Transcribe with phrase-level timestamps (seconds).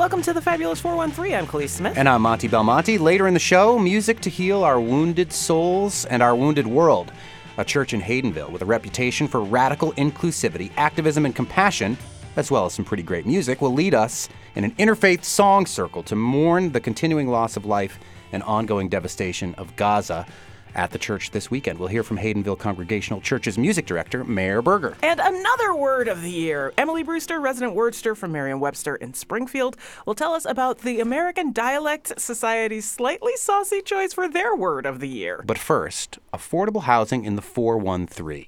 [0.00, 1.34] Welcome to the Fabulous 413.
[1.34, 1.98] I'm Kaliis Smith.
[1.98, 2.96] And I'm Monty Belmonte.
[2.96, 7.12] Later in the show, music to heal our wounded souls and our wounded world.
[7.58, 11.98] A church in Haydenville with a reputation for radical inclusivity, activism, and compassion,
[12.36, 16.02] as well as some pretty great music, will lead us in an interfaith song circle
[16.04, 18.00] to mourn the continuing loss of life
[18.32, 20.26] and ongoing devastation of Gaza
[20.74, 21.78] at the church this weekend.
[21.78, 24.96] We'll hear from Haydenville Congregational Church's music director, Mare Berger.
[25.02, 26.72] And another word of the year.
[26.78, 31.52] Emily Brewster, resident wordster from Merriam Webster in Springfield, will tell us about the American
[31.52, 35.42] Dialect Society's slightly saucy choice for their word of the year.
[35.46, 38.46] But first, affordable housing in the 413.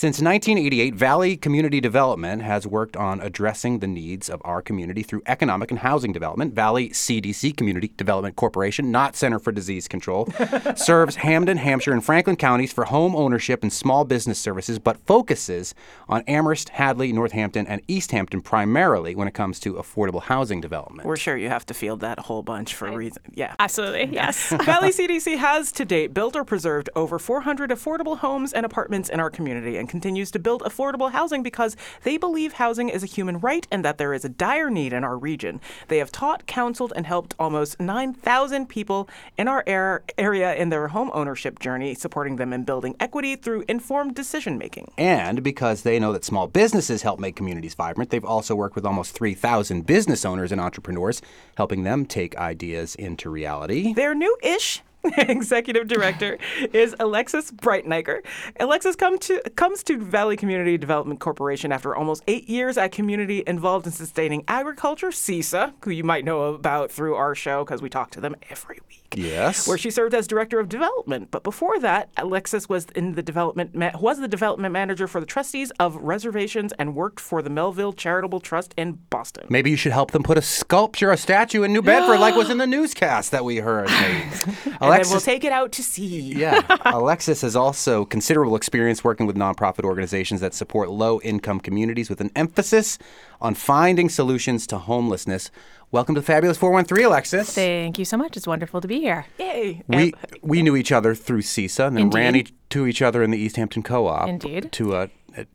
[0.00, 5.20] Since 1988, Valley Community Development has worked on addressing the needs of our community through
[5.26, 6.54] economic and housing development.
[6.54, 10.26] Valley CDC, Community Development Corporation, not Center for Disease Control,
[10.74, 15.74] serves Hampden, Hampshire, and Franklin counties for home ownership and small business services, but focuses
[16.08, 21.06] on Amherst, Hadley, Northampton, and Easthampton primarily when it comes to affordable housing development.
[21.06, 23.22] We're sure you have to field that whole bunch for a reason.
[23.34, 23.54] Yeah.
[23.58, 24.48] Absolutely, yes.
[24.64, 29.20] Valley CDC has to date built or preserved over 400 affordable homes and apartments in
[29.20, 33.38] our community and continues to build affordable housing because they believe housing is a human
[33.40, 35.60] right and that there is a dire need in our region.
[35.88, 41.10] They have taught, counseled, and helped almost 9,000 people in our area in their home
[41.12, 44.92] ownership journey, supporting them in building equity through informed decision making.
[44.96, 48.86] And because they know that small businesses help make communities vibrant, they've also worked with
[48.86, 51.20] almost 3,000 business owners and entrepreneurs,
[51.56, 53.92] helping them take ideas into reality.
[53.92, 54.82] They're new ish
[55.16, 56.38] executive director
[56.72, 58.20] is Alexis Breiteneicher.
[58.58, 63.42] Alexis come to, comes to Valley Community Development Corporation after almost eight years at community
[63.46, 67.88] involved in sustaining agriculture, CISA, who you might know about through our show because we
[67.88, 68.99] talk to them every week.
[69.16, 69.66] Yes.
[69.66, 71.30] Where she served as director of development.
[71.30, 75.26] But before that, Alexis was in the development ma- was the development manager for the
[75.26, 79.46] trustees of reservations and worked for the Melville Charitable Trust in Boston.
[79.48, 82.50] Maybe you should help them put a sculpture, a statue in New Bedford, like was
[82.50, 83.88] in the newscast that we heard.
[84.80, 86.20] Alexis, we'll take it out to sea.
[86.20, 86.60] yeah.
[86.84, 92.20] Alexis has also considerable experience working with nonprofit organizations that support low income communities with
[92.20, 92.98] an emphasis
[93.40, 95.50] on finding solutions to homelessness.
[95.92, 97.52] Welcome to the Fabulous 413, Alexis.
[97.52, 98.36] Thank you so much.
[98.36, 99.26] It's wonderful to be here.
[99.40, 99.82] Yay.
[99.88, 102.16] We, we knew each other through CISA and then Indeed.
[102.16, 104.28] ran each, to each other in the Easthampton Co op.
[104.28, 104.70] Indeed.
[104.70, 105.06] To, uh,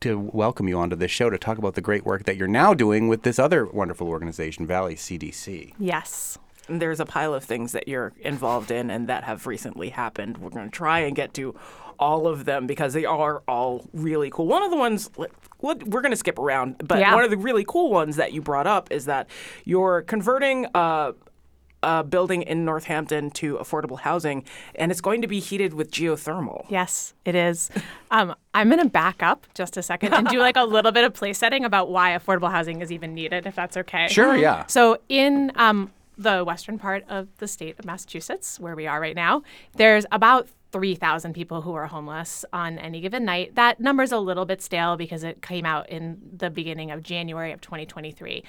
[0.01, 2.73] to welcome you onto this show to talk about the great work that you're now
[2.73, 5.71] doing with this other wonderful organization, Valley CDC.
[5.79, 6.37] Yes.
[6.67, 10.39] There's a pile of things that you're involved in and that have recently happened.
[10.39, 11.55] We're going to try and get to
[11.99, 14.47] all of them because they are all really cool.
[14.47, 15.09] One of the ones
[15.61, 17.15] we're going to skip around, but Yeah.
[17.15, 19.27] one of the really cool ones that you brought up is that
[19.63, 21.13] you're converting a,
[21.81, 24.43] a building in Northampton to affordable housing,
[24.75, 26.65] and it's going to be heated with geothermal.
[26.69, 27.69] Yes, it is.
[28.11, 31.03] Um, I'm going to back up just a second and do like a little bit
[31.03, 34.07] of place setting about why affordable housing is even needed, if that's okay.
[34.09, 34.65] Sure, yeah.
[34.67, 39.15] So, in um, the western part of the state of Massachusetts, where we are right
[39.15, 39.43] now,
[39.75, 43.55] there's about 3,000 people who are homeless on any given night.
[43.55, 47.53] That number's a little bit stale because it came out in the beginning of January
[47.53, 48.43] of 2023.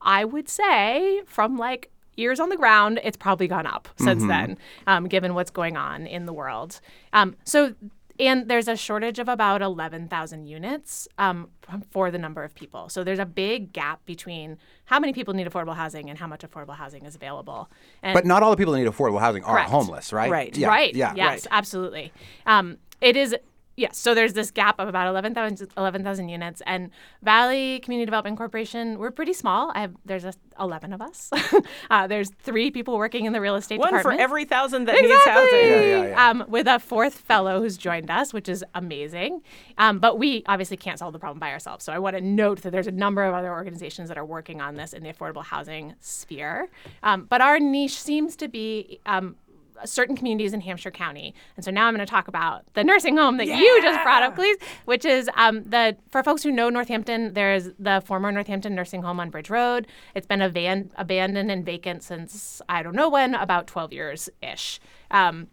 [0.00, 4.56] I would say from like ears on the ground, it's probably gone up since then,
[4.86, 6.80] um, given what's going on in the world.
[7.12, 7.74] Um, so,
[8.18, 11.48] and there's a shortage of about 11,000 units um,
[11.90, 12.88] for the number of people.
[12.88, 16.42] So there's a big gap between how many people need affordable housing and how much
[16.42, 17.70] affordable housing is available.
[18.02, 19.70] And But not all the people that need affordable housing are Correct.
[19.70, 20.30] homeless, right?
[20.30, 20.56] Right.
[20.56, 20.94] Yeah, right.
[20.94, 21.14] Yeah.
[21.16, 21.46] Yes, Right.
[21.50, 22.12] absolutely.
[22.46, 23.34] Um, it is.
[23.76, 23.98] Yes.
[23.98, 26.90] So there's this gap of about 11,000 11,000 units, and
[27.22, 28.98] Valley Community Development Corporation.
[28.98, 29.72] We're pretty small.
[29.74, 31.30] I have, there's a, 11 of us.
[31.90, 35.24] uh, there's three people working in the real estate One for every thousand that needs
[35.24, 35.58] housing.
[35.58, 36.30] Yeah, yeah, yeah.
[36.30, 39.42] Um, with a fourth fellow who's joined us, which is amazing.
[39.78, 41.84] Um, but we obviously can't solve the problem by ourselves.
[41.84, 44.60] So I want to note that there's a number of other organizations that are working
[44.60, 46.68] on this in the affordable housing sphere.
[47.02, 49.36] Um, but our niche seems to be um,
[49.84, 51.34] certain communities in Hampshire County.
[51.56, 54.22] And so now I'm going to talk about the nursing home that you just brought
[54.22, 58.74] up, please, which is um, the for folks who know Northampton, there's the former Northampton
[58.74, 59.86] Nursing Home on Bridge Road.
[60.14, 64.80] It's been aban- abandoned and vacant since I don't know when, about 12 years ish.
[65.10, 65.48] Um,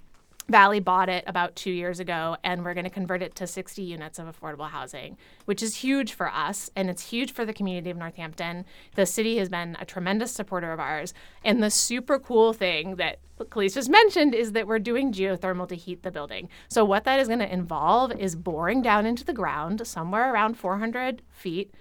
[0.51, 3.81] Valley bought it about two years ago, and we're going to convert it to 60
[3.81, 7.89] units of affordable housing, which is huge for us, and it's huge for the community
[7.89, 8.65] of Northampton.
[8.95, 11.13] The city has been a tremendous supporter of ours,
[11.43, 15.75] and the super cool thing that Kaliis just mentioned is that we're doing geothermal to
[15.75, 16.49] heat the building.
[16.67, 20.55] So what that is going to involve is boring down into the ground somewhere around
[20.55, 21.73] 400 feet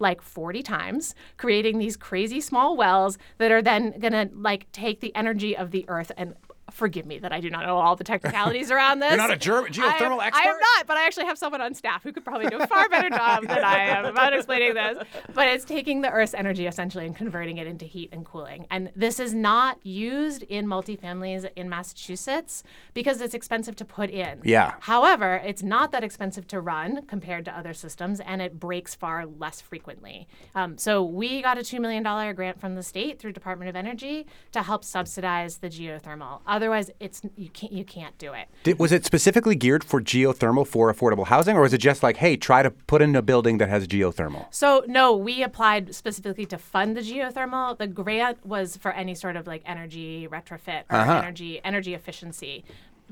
[0.00, 5.00] like 40 times, creating these crazy small wells that are then going to like take
[5.00, 6.34] the energy of the earth and
[6.70, 9.10] forgive me that I do not know all the technicalities around this.
[9.10, 10.46] You're not a ger- geothermal I, expert?
[10.46, 12.66] I am not, but I actually have someone on staff who could probably do a
[12.66, 14.98] far better job than I am about explaining this.
[15.34, 18.66] But it's taking the Earth's energy essentially and converting it into heat and cooling.
[18.70, 22.62] And this is not used in multifamilies in Massachusetts
[22.94, 24.40] because it's expensive to put in.
[24.44, 24.74] Yeah.
[24.80, 29.26] However, it's not that expensive to run compared to other systems, and it breaks far
[29.26, 30.28] less frequently.
[30.54, 32.02] Um, so we got a $2 million
[32.34, 36.40] grant from the state through Department of Energy to help subsidize the geothermal.
[36.58, 38.48] Otherwise, it's you can't you can't do it.
[38.64, 42.16] Did, was it specifically geared for geothermal for affordable housing, or was it just like,
[42.16, 44.46] hey, try to put in a building that has geothermal?
[44.50, 47.78] So no, we applied specifically to fund the geothermal.
[47.78, 51.18] The grant was for any sort of like energy retrofit or uh-huh.
[51.18, 52.64] energy energy efficiency.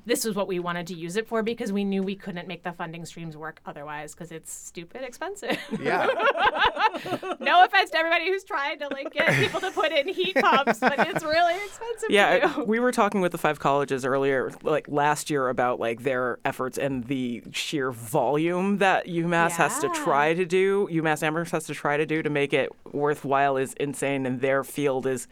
[0.06, 2.62] This was what we wanted to use it for because we knew we couldn't make
[2.62, 5.58] the funding streams work otherwise because it's stupid expensive.
[5.82, 6.06] Yeah.
[7.40, 10.78] no offense to everybody who's trying to like get people to put in heat pumps,
[10.78, 12.64] but it's really expensive Yeah, to do.
[12.64, 16.78] we were talking with the five colleges earlier, like last year, about like their efforts
[16.78, 20.88] and the sheer volume that UMass has to try to do.
[20.92, 24.62] UMass Amherst has to try to do to make it worthwhile is insane, and their
[24.62, 25.26] field is.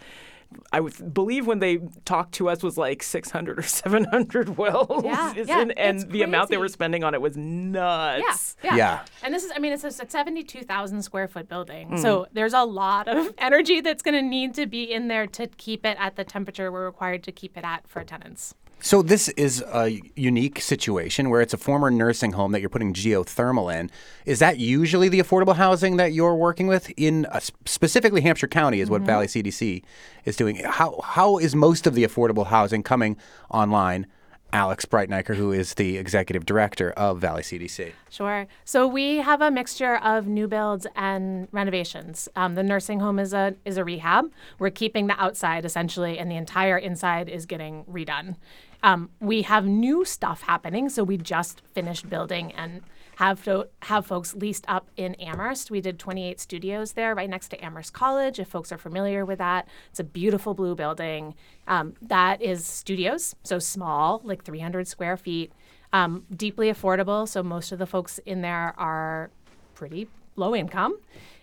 [0.72, 5.32] I would believe when they talked to us was like 600 or 700 wells, Yeah,
[5.36, 8.56] yeah, in- and it's the amount they were spending on it was nuts.
[8.62, 8.76] Yeah, yeah.
[8.76, 9.04] Yeah.
[9.22, 11.90] And this is, I mean, it's a 72,000 square foot building.
[11.90, 11.98] Mm.
[12.02, 15.46] So there's a lot of energy that's going to need to be in there to
[15.46, 18.54] keep it at the temperature we're required to keep it at for tenants.
[18.84, 22.92] So this is a unique situation where it's a former nursing home that you're putting
[22.92, 23.90] geothermal in.
[24.26, 28.81] Is that usually the affordable housing that you're working with in uh, specifically Hampshire County
[28.82, 29.82] is what Valley CDC
[30.26, 30.56] is doing.
[30.56, 33.16] How how is most of the affordable housing coming
[33.48, 34.06] online?
[34.54, 37.92] Alex Breiteneicher, who is the executive director of Valley CDC.
[38.08, 38.46] Sure.
[38.64, 42.28] So we have a mixture of new builds and renovations.
[42.36, 44.30] Um, the nursing home is a is a rehab.
[44.60, 48.36] We're keeping the outside essentially, and the entire inside is getting redone.
[48.84, 50.88] Um, we have new stuff happening.
[50.88, 52.82] So we just finished building and
[53.16, 53.49] have
[53.82, 55.70] have folks leased up in Amherst.
[55.70, 58.38] We did 28 studios there, right next to Amherst College.
[58.38, 61.34] If folks are familiar with that, it's a beautiful blue building.
[61.66, 65.52] Um, that is studios, so small, like 300 square feet
[65.94, 67.26] um, deeply affordable.
[67.26, 69.31] So most of the folks in there are
[69.75, 70.99] pretty low income.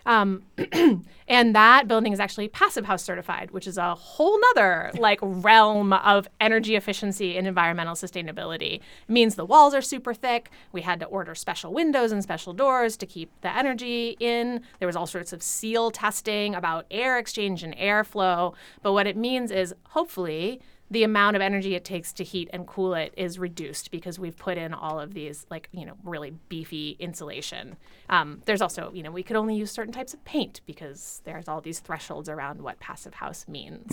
[0.06, 0.44] Um,
[1.28, 5.94] and that building is actually passive house certified, which is a whole nother like realm
[5.94, 8.76] of energy efficiency and environmental sustainability.
[8.76, 10.50] It means the walls are super thick.
[10.72, 14.62] We had to order special windows and special doors to keep the energy in.
[14.80, 18.54] There was all sorts of seal testing about air exchange and airflow.
[18.82, 22.68] But what it means is hopefully the amount of energy it takes to heat and
[22.68, 26.32] cool it is reduced because we've put in all of these like you know really
[26.50, 27.78] beefy insulation.
[28.10, 31.48] Um, there's also you know we could only use certain types of paint because there's
[31.48, 33.88] all these thresholds around what passive house means.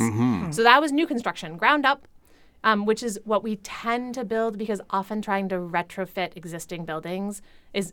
[0.56, 2.06] So that was new construction ground up
[2.64, 7.42] um, which is what we tend to build because often trying to retrofit existing buildings
[7.72, 7.92] is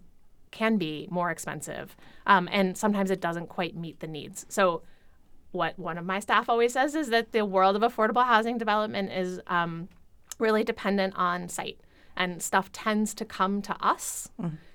[0.52, 4.46] can be more expensive um, and sometimes it doesn't quite meet the needs.
[4.50, 4.84] So
[5.56, 9.12] what one of my staff always says is that the world of affordable housing development
[9.12, 9.90] is um,
[10.38, 11.80] really dependent on site,
[12.16, 14.30] and stuff tends to come to us,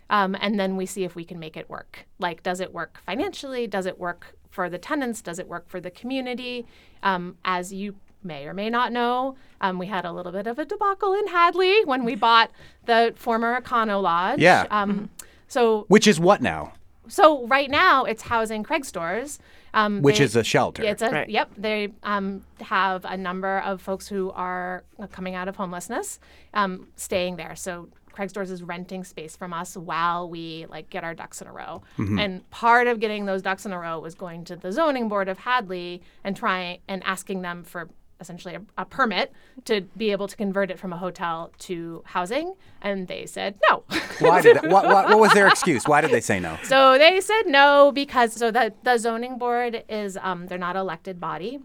[0.08, 2.06] um, and then we see if we can make it work.
[2.18, 3.66] Like, does it work financially?
[3.66, 5.22] Does it work for the tenants?
[5.22, 6.66] Does it work for the community?
[7.02, 10.58] Um, as you may or may not know, um, we had a little bit of
[10.58, 12.50] a debacle in Hadley when we bought
[12.86, 14.40] the former Econo Lodge.
[14.40, 14.66] Yeah.
[14.70, 15.08] Um,
[15.48, 16.72] so Which is what now?
[17.08, 19.38] so right now it's housing Craig's Doors,
[19.74, 20.82] um, Which they- is a shelter.
[20.82, 21.28] it's a Right.
[21.28, 21.50] yep.
[21.56, 26.18] They um, have a number of folks who are coming out of homelessness,
[26.54, 27.54] um, staying there.
[27.56, 31.46] So Craig's Doors is renting space from us while we like get our ducks in
[31.46, 31.82] a row.
[31.96, 35.28] And part of getting those ducks in a row was going to the zoning board
[35.28, 37.88] of Hadley and trying and asking them for
[38.20, 39.32] essentially a, a permit
[39.64, 43.84] to be able to convert it from a hotel to housing, and they said no.
[44.18, 45.84] Why did that, what, what, what was their excuse?
[45.86, 46.58] Why did they say no?
[46.64, 51.20] So they said no because so the the zoning board is um, they're not elected
[51.20, 51.60] body.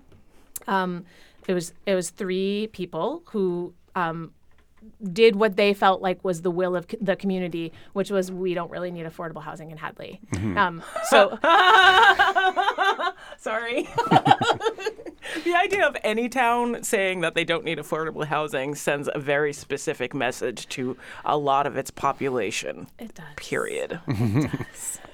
[0.68, 1.06] Um,
[1.48, 4.32] it was it was three people who um,
[5.14, 8.54] did what they felt like was the will of c- the community, which was we
[8.54, 10.20] don't really need affordable housing in Hadley.
[10.56, 11.38] Um, so
[13.46, 13.84] Sorry.
[15.44, 19.54] the idea of any town saying that they don't need affordable housing sends a very
[19.54, 22.88] specific message to a lot of its population.
[22.98, 23.26] it does.
[23.36, 24.00] Period.
[24.08, 24.50] It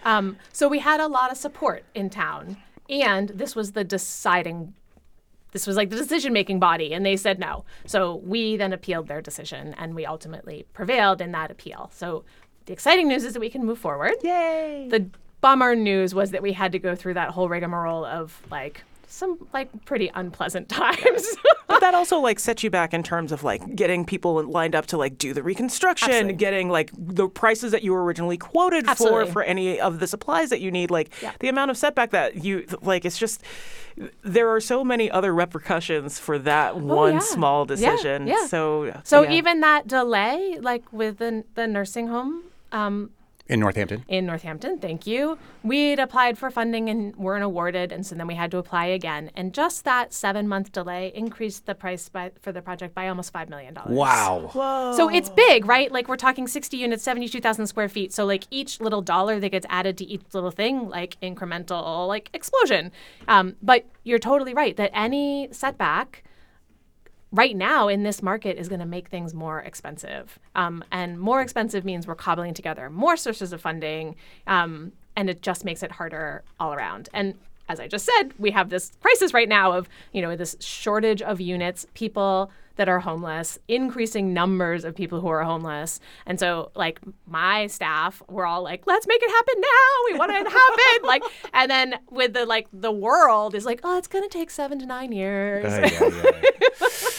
[0.06, 2.56] Um, so we had a lot of support in town,
[2.90, 4.76] and this was the deciding.
[5.52, 7.66] This was like the decision making body, and they said no.
[7.86, 11.92] So we then appealed their decision, and we ultimately prevailed in that appeal.
[11.94, 12.24] So
[12.66, 14.14] the exciting news is that we can move forward.
[14.24, 14.88] Yay.
[14.90, 15.10] The
[15.42, 19.38] bummer news was that we had to go through that whole rigmarole of like some
[19.54, 21.36] like pretty unpleasant times.
[21.68, 24.86] but that also like sets you back in terms of like getting people lined up
[24.86, 26.34] to like do the reconstruction, Absolutely.
[26.34, 29.26] getting like the prices that you were originally quoted Absolutely.
[29.26, 30.92] for for any of the supplies that you need.
[30.92, 31.34] Like Yeah.
[31.42, 33.44] the amount of setback that you like, it's just
[34.24, 37.20] there are so many other repercussions for that one Oh, yeah.
[37.20, 38.28] small Yeah, decision.
[38.28, 38.46] yeah.
[38.46, 39.34] So so yeah.
[39.34, 42.44] even that delay, like with the the nursing home.
[42.72, 43.10] Um,
[43.52, 44.06] In Northampton.
[44.08, 44.80] in Northampton.
[44.80, 45.38] Thank you.
[45.62, 49.30] We'd applied for funding and weren't awarded, and so then we had to apply again.
[49.36, 53.34] And just that seven month delay increased the price by, for the project by almost
[53.34, 53.92] five million dollars.
[53.96, 54.50] Wow.
[54.54, 54.94] Whoa.
[54.96, 55.92] So it's big, right?
[55.92, 58.14] Like we're talking 60 units, 72,000 square feet.
[58.14, 62.30] So like each little dollar that gets added to each little thing, like incremental, like
[62.34, 62.92] explosion.
[63.28, 66.24] Um, but you're totally right that any setback
[67.32, 70.38] right now in this market is going to make things more expensive.
[70.56, 74.16] Um, and more expensive means we're cobbling together more sources of funding,
[74.48, 77.10] um, and it just makes it harder all around.
[77.14, 77.36] And
[77.70, 81.22] as I just said, we have this crisis right now of you know this shortage
[81.22, 86.72] of units, people that are homeless, increasing numbers of people who are homeless, and so
[86.76, 90.12] like my staff, we're all like, let's make it happen now.
[90.12, 91.24] We want it to happen, like,
[91.54, 94.86] and then with the like the world is like, oh, it's gonna take seven to
[94.86, 95.72] nine years.
[95.72, 96.22] Ay, ay,
[96.82, 97.11] ay.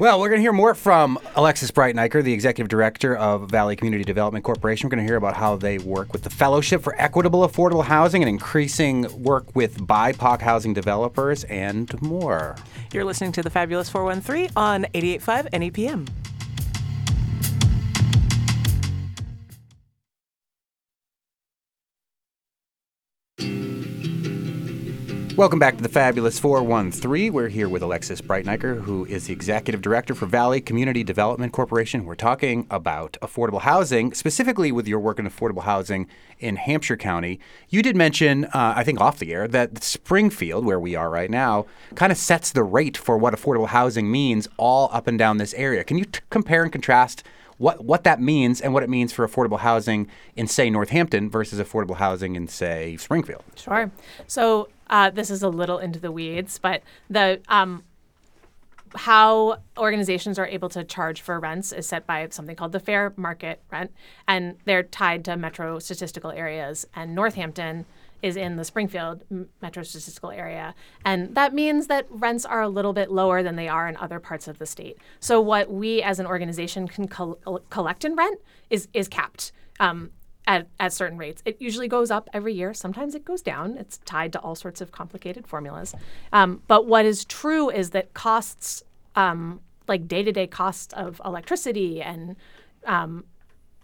[0.00, 4.04] Well, we're going to hear more from Alexis Breiteneicher, the executive director of Valley Community
[4.04, 4.86] Development Corporation.
[4.86, 8.22] We're going to hear about how they work with the Fellowship for Equitable Affordable Housing
[8.22, 12.54] and increasing work with BIPOC housing developers and more.
[12.92, 16.08] You're listening to the Fabulous 413 on 88.5 NEPM.
[25.38, 27.32] Welcome back to the Fabulous 413.
[27.32, 32.06] We're here with Alexis Breiteneicher, who is the executive director for Valley Community Development Corporation.
[32.06, 36.08] We're talking about affordable housing, specifically with your work in affordable housing
[36.40, 37.38] in Hampshire County.
[37.68, 41.30] You did mention, uh, I think off the air, that Springfield, where we are right
[41.30, 45.38] now, kind of sets the rate for what affordable housing means all up and down
[45.38, 45.84] this area.
[45.84, 47.22] Can you t- compare and contrast?
[47.58, 51.60] What, what that means and what it means for affordable housing in, say, Northampton versus
[51.60, 53.44] affordable housing in, say, Springfield.
[53.56, 53.90] Sure.
[54.28, 57.82] So uh, this is a little into the weeds, but the um,
[58.94, 63.12] how organizations are able to charge for rents is set by something called the fair
[63.16, 63.92] market rent,
[64.26, 66.86] and they're tied to metro statistical areas.
[66.94, 67.84] And Northampton
[68.20, 69.22] is in the Springfield
[69.62, 73.68] metro statistical area, and that means that rents are a little bit lower than they
[73.68, 74.98] are in other parts of the state.
[75.20, 78.40] So what we as an organization can col- collect in rent
[78.70, 79.52] is is capped.
[79.80, 80.10] Um,
[80.48, 81.42] at, at certain rates.
[81.44, 82.72] It usually goes up every year.
[82.72, 83.76] Sometimes it goes down.
[83.76, 85.94] It's tied to all sorts of complicated formulas.
[86.32, 88.82] Um, but what is true is that costs,
[89.14, 92.34] um, like day to day costs of electricity and
[92.86, 93.24] um,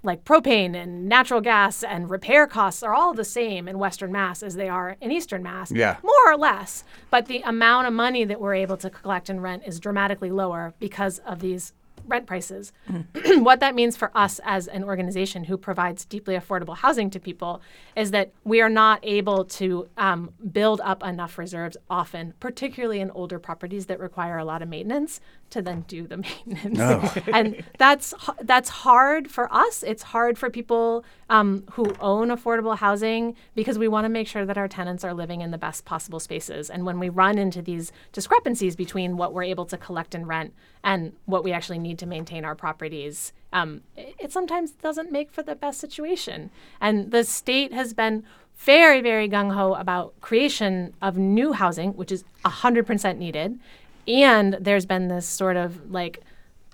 [0.03, 4.43] like propane and natural gas and repair costs are all the same in Western Mass
[4.43, 5.71] as they are in Eastern Mass.
[5.71, 5.99] Yeah.
[6.03, 6.83] More or less.
[7.11, 10.73] But the amount of money that we're able to collect in rent is dramatically lower
[10.79, 11.75] because of these
[12.07, 12.73] rent prices.
[13.39, 17.61] what that means for us as an organization who provides deeply affordable housing to people
[17.97, 23.11] is that we are not able to um, build up enough reserves often, particularly in
[23.13, 25.21] older properties that require a lot of maintenance,
[25.51, 27.17] to then do the maintenance.
[27.33, 29.83] and that's that's hard for us.
[29.83, 34.45] It's hard for people um, who own affordable housing because we want to make sure
[34.45, 36.71] that our tenants are living in the best possible spaces.
[36.71, 40.55] And when we run into these discrepancies between what we're able to collect and rent
[40.83, 45.31] and what we actually need to maintain our properties, um, it, it sometimes doesn't make
[45.31, 46.51] for the best situation.
[46.81, 48.25] And the state has been
[48.57, 53.59] very, very gung ho about creation of new housing, which is 100% needed.
[54.07, 56.21] And there's been this sort of like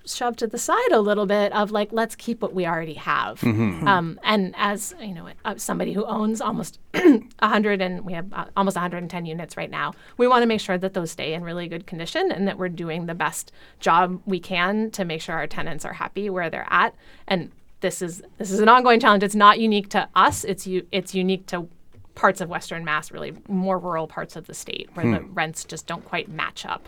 [0.05, 3.43] shoved to the side a little bit of like let's keep what we already have.
[3.87, 8.47] Um, and as you know uh, somebody who owns almost 100 and we have uh,
[8.57, 11.69] almost 110 units right now we want to make sure that those stay in really
[11.69, 15.47] good condition and that we're doing the best job we can to make sure our
[15.47, 16.95] tenants are happy where they're at.
[17.29, 19.23] And this is this is an ongoing challenge.
[19.23, 20.45] It's not unique to us.
[20.45, 21.69] It's it's unique to
[22.15, 25.87] parts of western mass really more rural parts of the state where the rents just
[25.87, 26.87] don't quite match up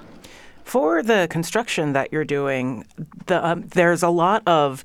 [0.72, 2.86] For the construction that you're doing,
[3.26, 4.82] the, um, there's a lot of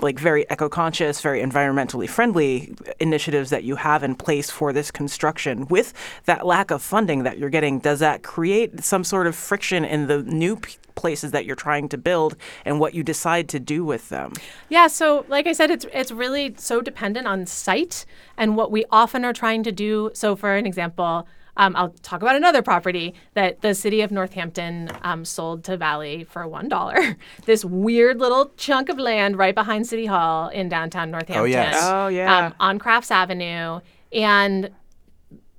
[0.00, 5.68] like very eco-conscious, very environmentally friendly initiatives that you have in place for this construction.
[5.68, 9.84] With that lack of funding that you're getting, does that create some sort of friction
[9.84, 13.60] in the new p- places that you're trying to build and what you decide to
[13.60, 14.32] do with them?
[14.68, 18.04] Yeah, so like I said, it's it's really so dependent on site
[18.36, 20.10] and what we often are trying to do.
[20.14, 21.28] So, for an example,
[21.58, 26.24] um, I'll talk about another property that the city of Northampton um, sold to Valley
[26.24, 27.16] for one dollar.
[27.46, 31.50] this weird little chunk of land right behind City Hall in downtown Northampton.
[31.50, 31.76] yes.
[31.82, 32.46] Oh, yeah.
[32.46, 33.80] Um, on Crafts Avenue,
[34.12, 34.70] and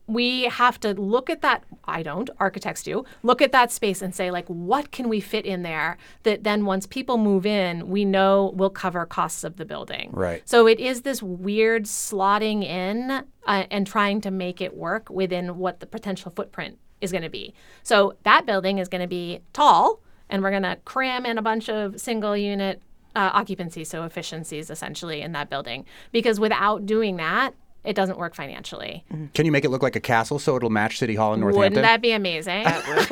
[0.10, 1.64] we have to look at that.
[1.86, 5.46] I don't, architects do, look at that space and say, like, what can we fit
[5.46, 9.66] in there that then once people move in, we know will cover costs of the
[9.66, 10.10] building.
[10.12, 10.42] Right.
[10.48, 15.58] So it is this weird slotting in uh, and trying to make it work within
[15.58, 17.54] what the potential footprint is going to be.
[17.84, 21.42] So that building is going to be tall, and we're going to cram in a
[21.42, 22.82] bunch of single unit
[23.16, 25.86] uh, occupancy, so efficiencies essentially in that building.
[26.12, 27.54] Because without doing that,
[27.90, 29.04] it doesn't work financially.
[29.34, 31.74] Can you make it look like a castle so it'll match City Hall in Northampton?
[31.74, 32.64] Wouldn't that be amazing?
[32.64, 33.10] Just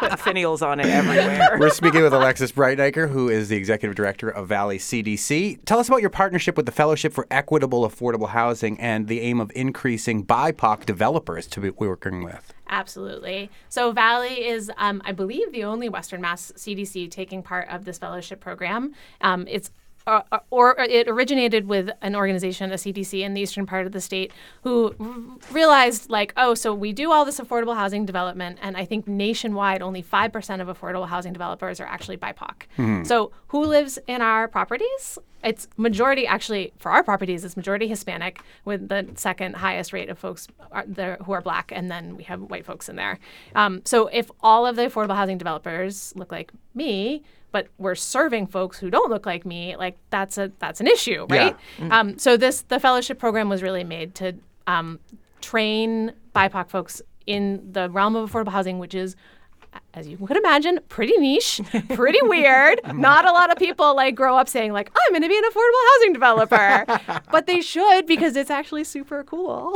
[0.00, 1.56] put finials on it everywhere.
[1.60, 5.64] We're speaking with Alexis Breiteneicher, who is the executive director of Valley CDC.
[5.66, 9.38] Tell us about your partnership with the Fellowship for Equitable Affordable Housing and the aim
[9.38, 12.52] of increasing BIPOC developers to be working with.
[12.68, 13.50] Absolutely.
[13.68, 17.98] So Valley is, um, I believe, the only Western Mass CDC taking part of this
[17.98, 18.94] fellowship program.
[19.20, 19.70] Um, it's
[20.08, 23.92] uh, uh, or it originated with an organization, a CDC in the eastern part of
[23.92, 25.06] the state, who r-
[25.52, 29.82] realized like, oh, so we do all this affordable housing development, and I think nationwide
[29.82, 33.04] only five percent of affordable housing developers are actually BIPOC.
[33.06, 35.18] So who lives in our properties?
[35.44, 37.44] It's majority actually for our properties.
[37.44, 41.70] It's majority Hispanic, with the second highest rate of folks are there who are black,
[41.72, 43.18] and then we have white folks in there.
[43.54, 48.46] Um, so if all of the affordable housing developers look like me, but we're serving
[48.46, 51.56] folks who don't look like me, like that's a that's an issue, right?
[51.90, 54.34] Um, so this the fellowship program was really made to
[54.66, 55.00] um,
[55.40, 59.16] train BIPOC folks in the realm of affordable housing, which is
[59.94, 61.60] as you would imagine, pretty niche,
[61.94, 62.80] pretty weird.
[62.94, 65.44] Not a lot of people like grow up saying like, "I'm going to be an
[65.44, 69.72] affordable housing developer," but they should because it's actually super cool.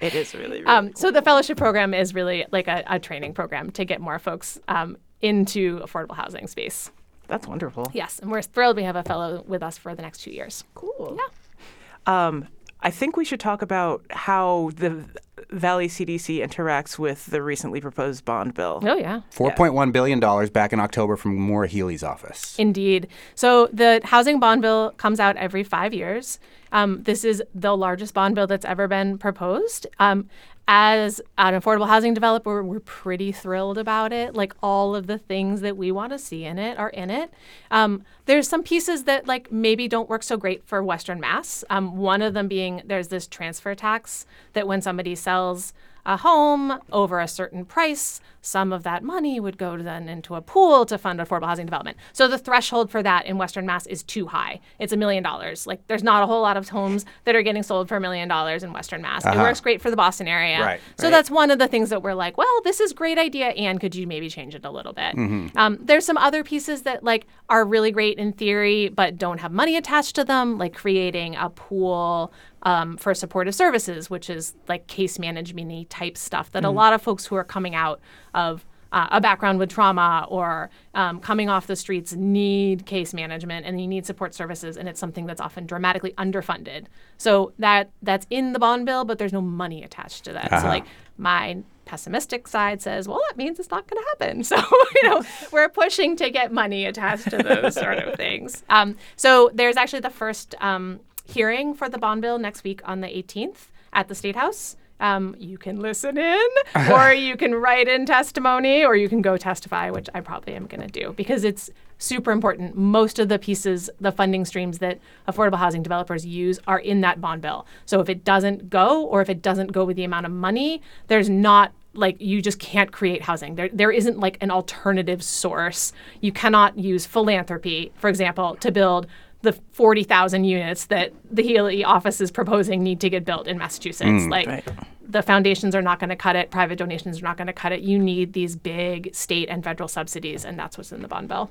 [0.00, 3.34] it is really, really Um, so the fellowship program is really like a, a training
[3.34, 6.90] program to get more folks um, into affordable housing space.
[7.26, 7.90] That's wonderful.
[7.94, 10.64] Yes, and we're thrilled we have a fellow with us for the next two years.
[10.74, 11.18] Cool.
[11.18, 12.26] Yeah.
[12.26, 12.48] Um,
[12.82, 15.06] I think we should talk about how the
[15.50, 18.80] Valley CDC interacts with the recently proposed bond bill.
[18.82, 19.22] Oh yeah.
[19.34, 22.58] $4.1 billion back in October from Maura Healey's office.
[22.58, 23.08] Indeed.
[23.34, 26.38] So the housing bond bill comes out every five years.
[26.72, 29.86] Um, this is the largest bond bill that's ever been proposed.
[29.98, 30.28] Um,
[30.66, 34.34] as an affordable housing developer, we're pretty thrilled about it.
[34.34, 37.30] Like all of the things that we want to see in it are in it.
[37.70, 41.64] Um, there's some pieces that like maybe don't work so great for Western Mass.
[41.68, 45.74] Um, one of them being there's this transfer tax that when somebody sells
[46.06, 50.42] a home over a certain price, some of that money would go then into a
[50.42, 51.96] pool to fund affordable housing development.
[52.12, 54.60] So the threshold for that in Western Mass is too high.
[54.78, 55.66] It's a million dollars.
[55.66, 58.28] Like there's not a whole lot of homes that are getting sold for a million
[58.28, 59.24] dollars in Western Mass.
[59.24, 60.60] It works great for the Boston area.
[60.60, 61.10] Right, So right.
[61.10, 63.94] that's one of the things that we're like, well, this is great idea, and could
[63.94, 65.14] you maybe change it a little bit?
[65.56, 69.52] Um, there's some other pieces that like are really great in theory, but don't have
[69.52, 72.30] money attached to them, like creating a pool
[72.64, 77.02] um, for supportive services, which is like case management type stuff that a lot of
[77.02, 78.00] folks who are coming out
[78.32, 83.66] of uh, a background with trauma or um, coming off the streets need case management
[83.66, 86.86] and you need support services and it's something that's often dramatically underfunded.
[87.18, 90.60] So that that's in the bond bill but there's no money attached to that.
[90.60, 90.86] So like
[91.18, 94.44] my pessimistic side says well that means it's not going to happen.
[94.54, 94.56] So
[94.94, 95.22] you know
[95.52, 98.62] we're pushing to get money attached to those sort of things.
[98.70, 103.00] Um, so there's actually the first um, hearing for the bond bill next week on
[103.00, 106.46] the 18th at the state house um, you can listen in,
[106.90, 110.66] or you can write in testimony, or you can go testify, which I probably am
[110.66, 112.76] going to do because it's super important.
[112.76, 117.20] Most of the pieces, the funding streams that affordable housing developers use are in that
[117.20, 117.66] bond bill.
[117.86, 120.80] So if it doesn't go, or if it doesn't go with the amount of money,
[121.08, 123.54] there's not like you just can't create housing.
[123.54, 125.92] There, there isn't like an alternative source.
[126.20, 129.06] You cannot use philanthropy, for example, to build
[129.44, 134.08] the 40,000 units that the Healey office is proposing need to get built in Massachusetts.
[134.08, 134.30] Mm.
[134.30, 134.64] like Right.
[135.06, 137.70] the foundations are not going to cut it, private donations are not going to cut
[137.72, 137.80] it.
[137.80, 141.50] You need these big state and federal subsidies, and that's what's in the bond bill.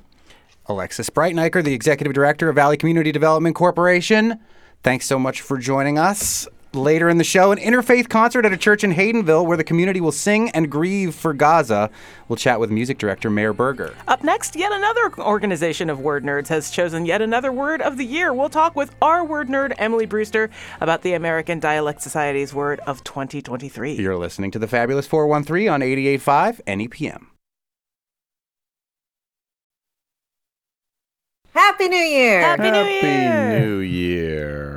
[0.65, 4.39] Alexis Breiteneicher, the executive director of Valley Community Development Corporation.
[4.81, 6.47] Thanks so much for joining us.
[6.73, 10.01] Later in the show, an interfaith concert at a church in Haydenville where the community
[10.01, 11.91] will sing and grieve for Gaza.
[12.27, 13.93] We'll chat with music director Mare Berger.
[14.07, 18.05] Up next, yet another organization of word nerds has chosen yet another word of the
[18.05, 18.33] year.
[18.33, 20.49] We'll talk with our word nerd, Emily Brewster,
[20.81, 23.93] about the American Dialect Society's word of 2023.
[23.93, 27.27] You're listening to the Fabulous 413 on 88.5 NEPM.
[31.53, 32.41] Happy New Year!
[32.41, 33.59] Happy New Year!
[33.59, 34.72] New Year.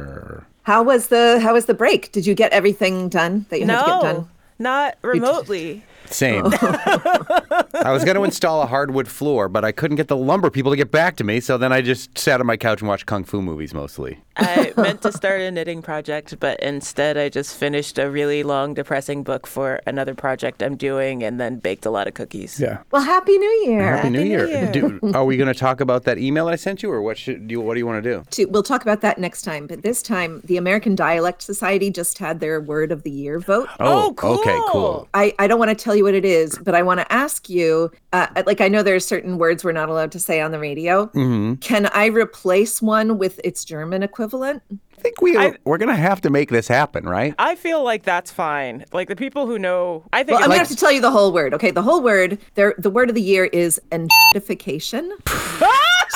[0.66, 2.10] How was the How was the break?
[2.10, 4.28] Did you get everything done that you had to get No, done?
[4.58, 5.84] not remotely.
[6.10, 6.44] Same.
[6.46, 7.62] Oh.
[7.74, 10.72] I was going to install a hardwood floor, but I couldn't get the lumber people
[10.72, 13.06] to get back to me, so then I just sat on my couch and watched
[13.06, 14.20] kung fu movies mostly.
[14.36, 18.74] I meant to start a knitting project, but instead I just finished a really long,
[18.74, 22.60] depressing book for another project I'm doing and then baked a lot of cookies.
[22.60, 22.78] Yeah.
[22.90, 23.96] Well, Happy New Year.
[23.96, 24.46] Happy New New Year.
[24.46, 24.72] Year.
[24.72, 27.48] Do, are we going to talk about that email I sent you, or what should
[27.48, 27.52] do?
[27.54, 28.46] You, what do you want to do?
[28.50, 29.66] We'll talk about that next time.
[29.66, 33.68] But this time, the American Dialect Society just had their Word of the Year vote.
[33.80, 34.36] Oh, Okay, cool.
[34.36, 35.08] Oh, cool.
[35.14, 37.48] I, I don't want to tell you what it is, but I want to ask
[37.48, 40.50] you uh, like, I know there are certain words we're not allowed to say on
[40.52, 41.06] the radio.
[41.06, 41.54] Mm-hmm.
[41.56, 44.62] Can I replace one with its German equivalent?
[44.98, 47.34] I think we I- we're going to have to make this happen, right?
[47.38, 48.84] I feel like that's fine.
[48.92, 50.92] Like the people who know, I think Well, I'm it's going to have to tell
[50.92, 51.52] you the whole word.
[51.54, 55.12] Okay, the whole word, there, the word of the year is identification.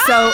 [0.06, 0.32] so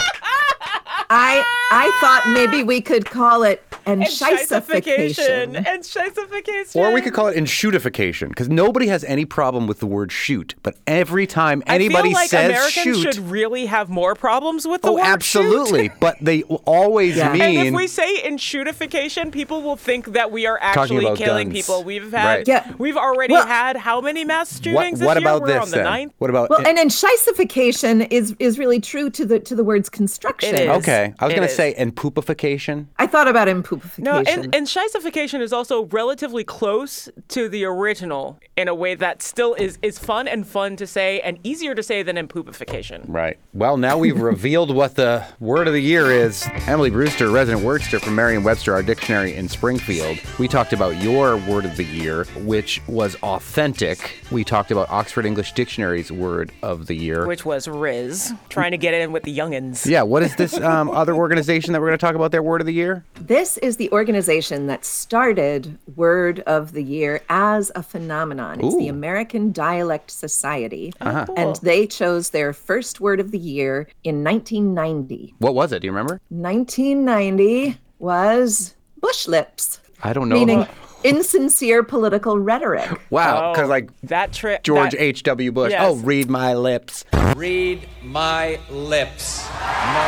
[1.08, 5.66] I I thought maybe we could call it Scheisification enscheisification.
[5.66, 6.76] and scheisification.
[6.76, 10.54] Or we could call it enshootification, because nobody has any problem with the word shoot.
[10.62, 12.72] But every time anybody I feel like says Americans
[13.02, 15.12] shoot, should really have more problems with the oh, word shoot.
[15.12, 15.90] absolutely.
[16.00, 17.32] but they always Yeah.
[17.32, 17.42] mean.
[17.42, 21.58] And if we say enshootification, people will think that we are actually killing guns.
[21.60, 21.84] people.
[21.84, 22.48] We've had, Right.
[22.48, 22.72] Yeah.
[22.78, 25.28] we've already Well- had how many mass what, shootings this what year?
[25.28, 25.84] about We're this on the then?
[25.84, 26.12] ninth.
[26.18, 26.50] What about?
[26.50, 30.54] Well, and enscheisification is is really true to the to the word's construction.
[30.54, 30.68] It is.
[30.78, 32.86] okay, I was going to say and poopification.
[32.98, 33.75] I thought about impoopification.
[33.98, 39.22] No, and, and scheisification is also relatively close to the original in a way that
[39.22, 43.04] still is, is fun and fun to say and easier to say than impoopification.
[43.06, 43.38] Right.
[43.52, 46.46] Well, now we've revealed what the word of the year is.
[46.66, 50.18] Emily Brewster, resident wordster from Merriam-Webster, our dictionary in Springfield.
[50.38, 54.20] We talked about your word of the year, which was authentic.
[54.30, 57.26] We talked about Oxford English Dictionary's word of the year.
[57.26, 59.86] Which was rizz, trying to get in with the youngins.
[59.86, 62.60] yeah, what is this um, other organization that we're going to talk about their word
[62.60, 63.04] of the year?
[63.14, 68.60] This is the organization that started Word of the Year as a phenomenon.
[68.64, 70.92] It's the American Dialect Society.
[71.00, 71.26] Uh-huh.
[71.36, 75.34] And they chose their first word of the year in 1990.
[75.38, 75.80] What was it?
[75.80, 76.20] Do you remember?
[76.30, 80.36] 1990 was bush lips, I don't know.
[80.36, 80.66] meaning
[81.04, 82.88] insincere political rhetoric.
[83.10, 84.62] wow, because Oh, like that trick.
[84.62, 85.52] George H.W.
[85.52, 85.70] Bush.
[85.72, 85.82] Yes.
[85.84, 87.04] Oh, read my lips.
[87.36, 89.44] Read my lips.
[89.48, 90.05] No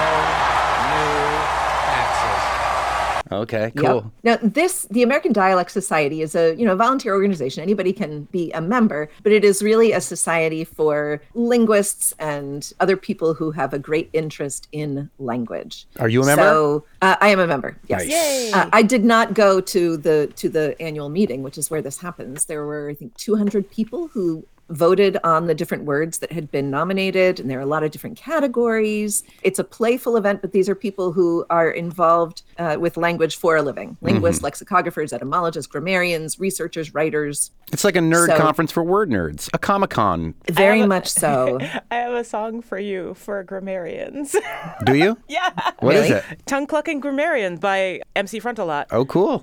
[3.29, 3.43] taxes.
[3.43, 3.85] Okay, Yep.
[3.85, 4.13] cool.
[4.25, 7.63] Now, this the American Dialect Society is a you know volunteer organization.
[7.63, 12.97] Anybody can be a member, but it is really a society for linguists and other
[12.97, 15.87] people who have a great interest in language.
[15.99, 16.43] Are you a member?
[16.43, 17.77] So uh, I am a member.
[17.89, 18.01] Yes.
[18.01, 18.11] Nice.
[18.11, 18.51] Yay.
[18.53, 21.99] Uh, I did not go to the to the annual meeting, which is where this
[21.99, 22.47] happens.
[22.47, 26.71] There were I think 200 people who voted on the different words that had been
[26.71, 30.69] nominated and there are a lot of different categories it's a playful event but these
[30.69, 36.39] are people who are involved uh, with language for a living linguists lexicographers etymologists grammarians
[36.39, 40.35] researchers writers It's like a nerd So- conference for word nerds, a Comic Con.
[40.51, 41.59] very much so
[41.91, 44.35] I have a song for you for grammarians.
[44.85, 45.17] Do you?
[45.29, 45.51] yeah.
[45.81, 46.23] What is Really?
[46.31, 46.47] it?
[46.47, 48.87] Tongue Clucking Grammarians by MC Frontalot.
[48.91, 49.41] Oh, cool.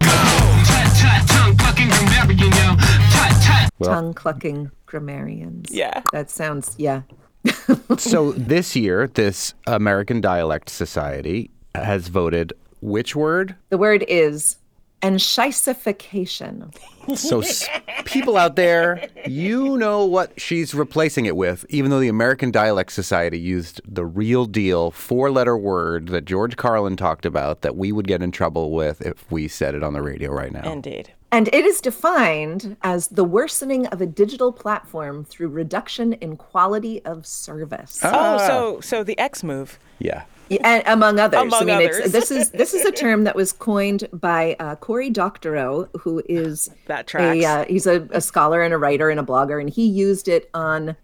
[3.80, 6.02] Well- tongue clucking grammarians Yeah.
[6.14, 7.02] that sounds yeah
[8.00, 13.56] so this year, this American Dialect Society has voted which word?
[13.70, 14.58] the word is
[15.04, 16.74] enscheisification
[17.16, 17.68] So s-
[18.06, 22.92] people out there, you know what she's replacing it with, even though the American Dialect
[22.92, 28.08] Society used the real deal four-letter word that George Carlin talked about that we would
[28.08, 30.72] get in trouble with if we said it on the radio right now.
[30.72, 31.14] Indeed.
[31.32, 37.04] And it is defined as the worsening of a digital platform through reduction in quality
[37.04, 38.00] of service.
[38.04, 39.80] Oh, so so the X move.
[40.00, 40.24] yeah.
[40.48, 41.42] Yeah, and among others.
[41.42, 41.98] Among I mean, others.
[41.98, 46.22] It's, this is this is a term that was coined by uh, Cory Doctorow, who
[46.30, 47.44] is That tracks.
[47.44, 50.28] a uh, he's a, a scholar and a writer and a blogger, and he used
[50.28, 50.96] it on I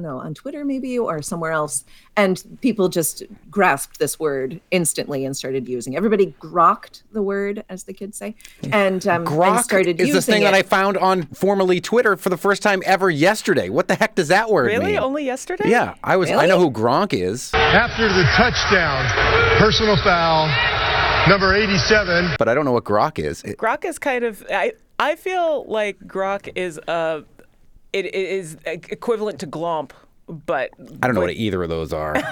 [0.00, 1.84] don't know on Twitter maybe or somewhere else,
[2.16, 5.96] and people just grasped this word instantly and started using.
[5.96, 8.34] Everybody grokked the word, as the kids say,
[8.70, 10.44] and um, and Grok started is using the thing it.
[10.46, 13.68] that I found on formerly Twitter for the first time ever yesterday.
[13.68, 14.78] What the heck does that word Really?
[14.78, 14.86] mean?
[14.86, 15.68] Really, only yesterday?
[15.68, 16.30] yeah, I was.
[16.30, 20.46] I know who Gronk is, After the touchdown, personal foul,
[21.28, 22.36] number 87.
[22.38, 23.42] but I don't know what Grok is.
[23.42, 27.22] It- Grok is kind of I I feel like Grok is uh
[27.92, 29.92] it, it is equivalent to glomp,
[30.28, 30.70] but
[31.02, 32.14] I don't know what either of those are.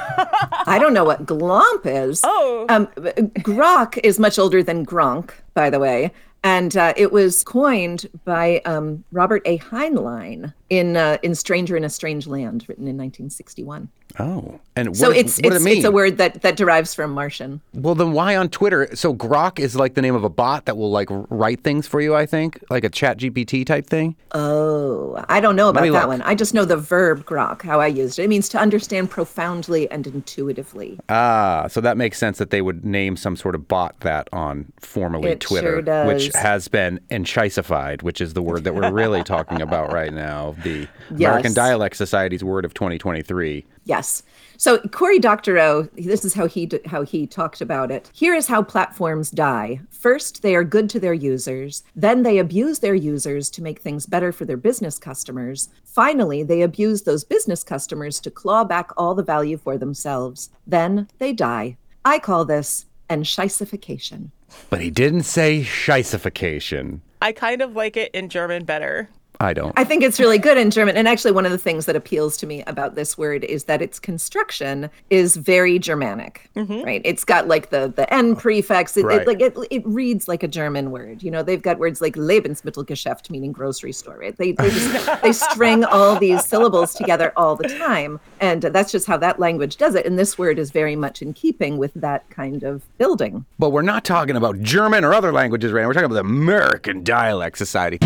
[0.67, 2.21] I don't know what glomp is.
[2.25, 2.67] Oh.
[2.69, 6.13] Um, grok is much older than Gronk, by the way.
[6.45, 9.59] And uh, it was coined by um, Robert A.
[9.59, 13.89] Heinlein in uh, in Stranger in a Strange Land, written in 1961.
[14.19, 15.77] Oh, and what, So is- it's what it's, it mean?
[15.79, 17.61] it's a word that that derives from Martian.
[17.75, 18.89] Well, then why on Twitter?
[18.95, 22.01] So Grok is like the name of a bot that will like write things for
[22.01, 22.15] you.
[22.15, 24.17] I think like a Chat GPT type thing.
[24.33, 26.07] Oh, I don't know about that look.
[26.09, 26.23] one.
[26.23, 28.25] I just know the verb grok, how I used it.
[28.25, 30.99] It means to understand profoundly and intuitively.
[31.09, 34.73] Ah, so that makes sense that they would name some sort of bot that on
[34.81, 39.23] formerly It Twitter, sure which has been enchisified, which is the word that we're really
[39.23, 40.55] talking about right now.
[40.63, 43.65] The American Dialect Society's word of 2023.
[43.87, 44.25] Yes.
[44.57, 48.11] So Cory Doctorow, this is how he how he talked about it.
[48.13, 49.81] Here is how platforms die.
[49.91, 51.85] First, they are good to their users.
[51.95, 55.69] Then they abuse their users to make things better for their business customers.
[55.85, 60.51] Finally, they abuse those business customers to claw back all the value for themselves.
[60.67, 61.77] Then they die.
[62.05, 64.31] I call this enshisification.
[64.69, 67.01] But he didn't say scheisification.
[67.23, 69.11] I kind of like it in German better.
[69.41, 69.73] I don't.
[69.77, 70.97] I think it's really good in German.
[70.97, 73.83] And actually, one of the things that appeals to me about this word is that
[73.83, 76.83] its construction is very Germanic, mm-hmm.
[76.83, 77.03] right?
[77.05, 78.97] It's got like the the n prefix.
[78.97, 79.21] It, Right.
[79.21, 81.23] it like it, it reads like a German word.
[81.23, 84.19] You know, they've got words like Lebensmittelgeschäft, meaning grocery store.
[84.19, 84.37] Right?
[84.37, 89.07] They they just they string all these syllables together all the time, and that's just
[89.07, 90.07] how that language does it.
[90.07, 93.45] And this word is very much in keeping with that kind of building.
[93.59, 95.89] But we're not talking about German or other languages right now.
[95.89, 97.99] We're talking about the American Dialect Society.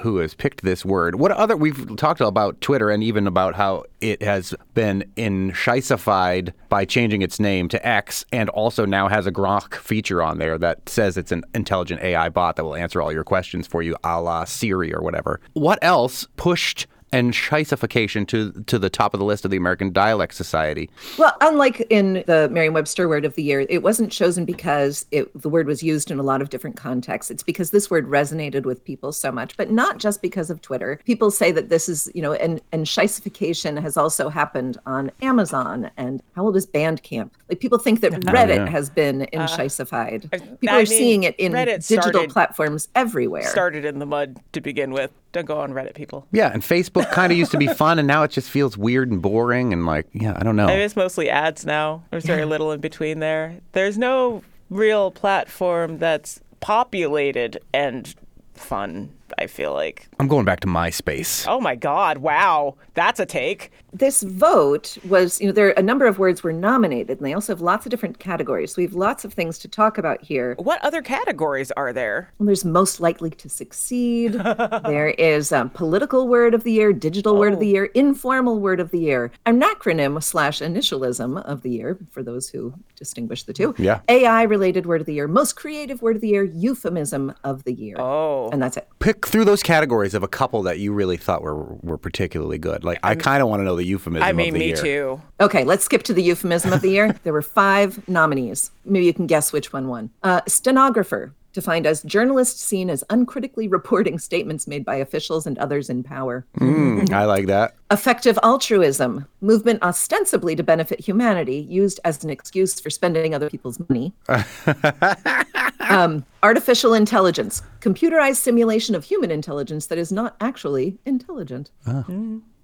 [0.00, 1.16] Who has picked this word?
[1.16, 1.56] What other?
[1.56, 7.40] We've talked about Twitter and even about how it has been enshisified by changing its
[7.40, 11.32] name to X, and also now has a Grok feature on there that says it's
[11.32, 14.94] an intelligent AI bot that will answer all your questions for you, a la Siri
[14.94, 15.40] or whatever.
[15.54, 20.34] What else pushed enshisification to to the top of the list of the American Dialect
[20.34, 20.90] Society?
[21.18, 25.48] Well, unlike in the Merriam-Webster word of the year, it wasn't chosen because it, the
[25.48, 27.30] word was used in a lot of different contexts.
[27.30, 31.00] It's because this word resonated with people so much, but not just because of Twitter.
[31.04, 35.90] People say that this is, you know, and and shisification has also happened on Amazon.
[35.96, 37.30] And how old is Bandcamp?
[37.48, 38.68] Like people think that Reddit yeah.
[38.68, 40.30] has been uh, enshisified.
[40.60, 43.44] People are seeing it in Reddit digital started- platforms everywhere.
[43.44, 45.10] Started in the mud to begin with.
[45.32, 46.26] Don't go on Reddit, people.
[46.32, 49.10] Yeah, and Facebook kind of used to be fun, and now it just feels weird
[49.10, 50.68] and boring, and like, yeah, I don't know.
[50.68, 52.02] It's mostly ads now.
[52.10, 53.58] There's very little in between there.
[53.72, 58.14] There's no real platform that's populated and
[58.54, 60.08] fun, I feel like.
[60.18, 61.46] I'm going back to MySpace.
[61.46, 62.76] Oh my God, wow.
[62.94, 63.70] That's a take.
[63.92, 67.32] This vote was, you know, there are a number of words were nominated, and they
[67.32, 68.72] also have lots of different categories.
[68.72, 70.54] So we have lots of things to talk about here.
[70.58, 72.32] What other categories are there?
[72.38, 74.32] There's most likely to succeed.
[74.32, 78.80] there is um, political word of the year, digital word of the year, informal word
[78.80, 83.74] of the year, anacronym slash initialism of the year, for those who distinguish the two.
[83.78, 84.00] Yeah.
[84.08, 87.72] AI related word of the year, most creative word of the year, euphemism of the
[87.72, 87.96] year.
[87.98, 88.50] Oh.
[88.50, 88.88] And that's it.
[88.98, 92.84] Pick through those categories of a couple that you really thought were were particularly good.
[92.84, 94.76] Like, I kind of want to know the euphemism I of mean, me year.
[94.76, 95.22] too.
[95.40, 97.12] Okay, let's skip to the euphemism of the year.
[97.22, 98.70] there were five nominees.
[98.84, 100.10] Maybe you can guess which one won.
[100.22, 105.90] Uh, stenographer, defined as journalists seen as uncritically reporting statements made by officials and others
[105.90, 106.46] in power.
[106.58, 107.74] Mm, I like that.
[107.90, 113.80] Effective altruism, movement ostensibly to benefit humanity, used as an excuse for spending other people's
[113.88, 114.12] money.
[115.80, 121.70] um, artificial intelligence, computerized simulation of human intelligence that is not actually intelligent.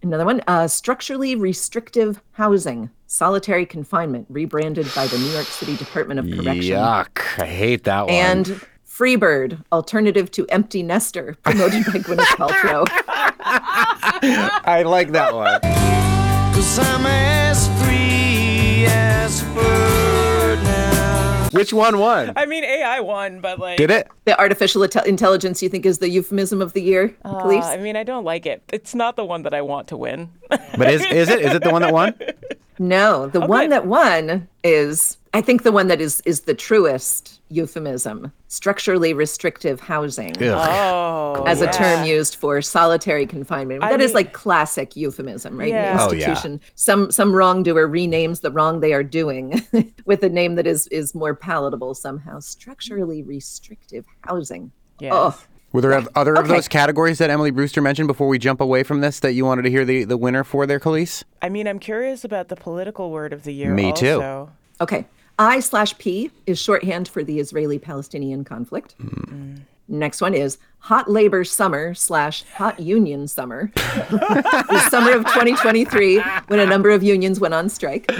[0.04, 6.20] Another one, uh, structurally restrictive housing, solitary confinement, rebranded by the New York City Department
[6.20, 6.76] of Correction.
[6.76, 7.40] Yuck!
[7.40, 8.10] I hate that one.
[8.14, 12.84] And Freebird, alternative to empty nester, promoted by Gwyneth Paltrow.
[14.66, 15.60] I like that one.
[21.64, 22.31] Which one won?
[22.37, 23.79] I mean, AI won, but like.
[23.79, 24.07] Did it?
[24.27, 27.64] the artificial inte- intelligence, you think, is the euphemism of the year, Uh, police?
[27.64, 28.62] I mean, I don't like it.
[28.70, 30.29] It's not the one that I want to win.
[30.50, 31.40] But is is it?
[31.40, 32.14] Is it the one that won?
[32.79, 37.40] No, the one that won is, I think, the one that is is the truest
[37.50, 40.42] euphemism: structurally restrictive housing, Ugh.
[40.44, 41.44] Oh.
[41.46, 43.80] as a term used for solitary confinement.
[43.80, 45.68] That is mean- like classic euphemism, right?
[45.68, 45.96] Yeah.
[45.96, 46.30] The Oh, yeah.
[46.30, 49.60] institution, some some wrongdoer renames the wrong they are doing
[50.06, 52.38] with a name that is is more palatable somehow.
[52.40, 54.70] Structurally restrictive housing.
[55.00, 55.12] Yes.
[55.14, 55.36] Oh,
[55.72, 58.84] Were there oth- other of those categories that Emily Brewster mentioned before we jump away
[58.84, 61.24] from this that you wanted to hear the, the winner for there, Kaliis?
[61.42, 63.74] I mean, I'm curious about the political word of the year.
[63.74, 64.48] Me too.
[64.80, 65.06] Okay.
[65.38, 68.94] I slash P is shorthand for the Israeli Palestinian conflict.
[68.98, 69.60] Mm.
[69.88, 73.70] Next one is hot labor summer slash hot union summer.
[73.74, 78.10] the summer of 2023 when a number of unions went on strike.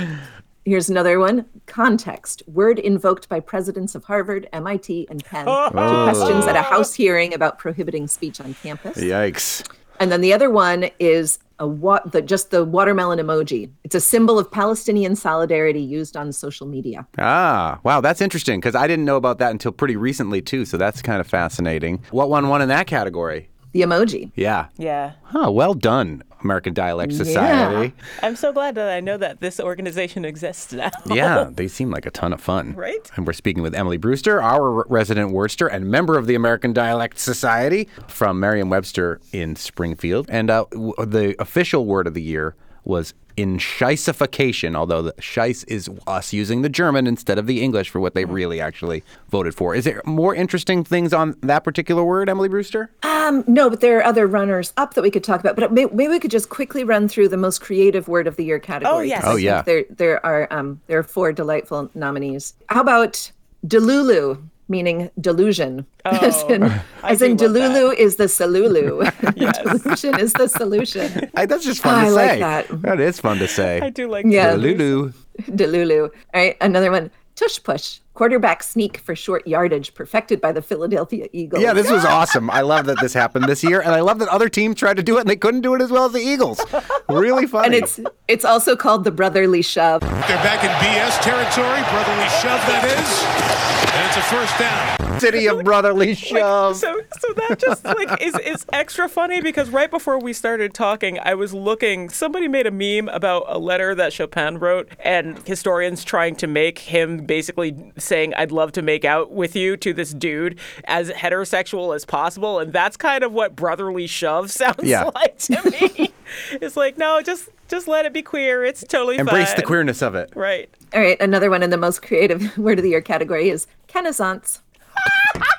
[0.65, 5.71] Here's another one context word invoked by presidents of Harvard, MIT, and Penn to oh.
[5.71, 8.97] questions at a House hearing about prohibiting speech on campus.
[8.97, 9.67] Yikes.
[10.05, 13.71] And then the other one is a what the just the watermelon emoji.
[13.85, 17.07] It's a symbol of Palestinian solidarity used on social media.
[17.17, 20.67] Ah, wow, that's interesting because I didn't know about that until pretty recently too.
[20.67, 22.05] So that's kind of fascinating.
[22.11, 23.49] What one won in that category?
[23.73, 24.31] The emoji.
[24.35, 24.67] Yeah.
[24.77, 25.13] Yeah.
[25.23, 27.95] Huh, well done, American Dialect Society.
[27.97, 28.05] Yeah.
[28.23, 30.91] I'm so glad that I know that this organization exists now.
[31.07, 32.75] Yeah, they seem like a ton of fun.
[32.75, 33.11] Right?
[33.17, 37.19] And we're speaking with Emily Brewster, our resident wordster and member of the American Dialect
[37.19, 40.27] Society from Merriam Webster in Springfield.
[40.29, 45.65] And uh, w- the official word of the year was in Enscheisification, although the Scheiss
[45.67, 49.55] is us using the German instead of the English for what they really actually voted
[49.55, 49.75] for.
[49.75, 52.91] Is there more interesting things on that particular word, Emily Brewster?
[53.03, 55.57] Um, no, but there are other runners up that we could talk about.
[55.57, 58.45] But may- maybe we could just quickly run through the most creative word of the
[58.45, 59.09] year category.
[59.09, 59.23] yes.
[59.23, 59.63] 'cause I Oh, yeah.
[59.63, 62.55] There, there are, um, there are four delightful nominees.
[62.69, 63.31] How about
[63.67, 65.87] Delulu, meaning delusion?
[66.05, 66.63] as in,
[67.03, 69.03] as in Delulu is the Solulu.
[69.83, 71.31] delusion is the solution.
[71.35, 72.39] I, that's just fun I to like say.
[72.41, 72.83] that.
[72.83, 73.81] That is fun to say.
[73.81, 74.55] I do like Yeah.
[74.55, 75.13] Lulu.
[75.43, 76.03] Delulu.
[76.05, 77.11] All right, another one.
[77.37, 81.63] Tush push, quarterback sneak for short yardage, perfected by the Philadelphia Eagles.
[81.63, 82.49] Yeah, this was awesome.
[82.51, 85.03] I love that this happened this year, and I love that other teams tried to
[85.03, 86.61] do it and they couldn't do it as well as the Eagles.
[87.09, 87.67] Really funny.
[87.67, 90.01] and it's it's also called the brotherly shove.
[90.01, 91.83] They're back in BS territory.
[91.91, 93.95] Brotherly shove, that is.
[93.95, 95.21] And it's a first down.
[95.21, 96.77] City of Brotherly Shove.
[96.77, 101.19] So, so that just like is is extra funny because right before we started talking,
[101.21, 102.09] I was looking.
[102.09, 106.81] Somebody made a meme about a letter that Chopin wrote, and historians trying to make
[106.81, 111.95] him basically saying, "I'd love to make out with you" to this dude as heterosexual
[111.95, 115.11] as possible, and that's kind of what brotherly shove sounds Yeah.
[115.15, 116.13] like to me.
[116.53, 118.65] it's like, no, just just let it be queer.
[118.65, 120.31] It's totally Embrace the queerness of it.
[120.35, 120.69] Right.
[120.95, 124.61] All right, another one in the most creative word of the year category is Kenaissance.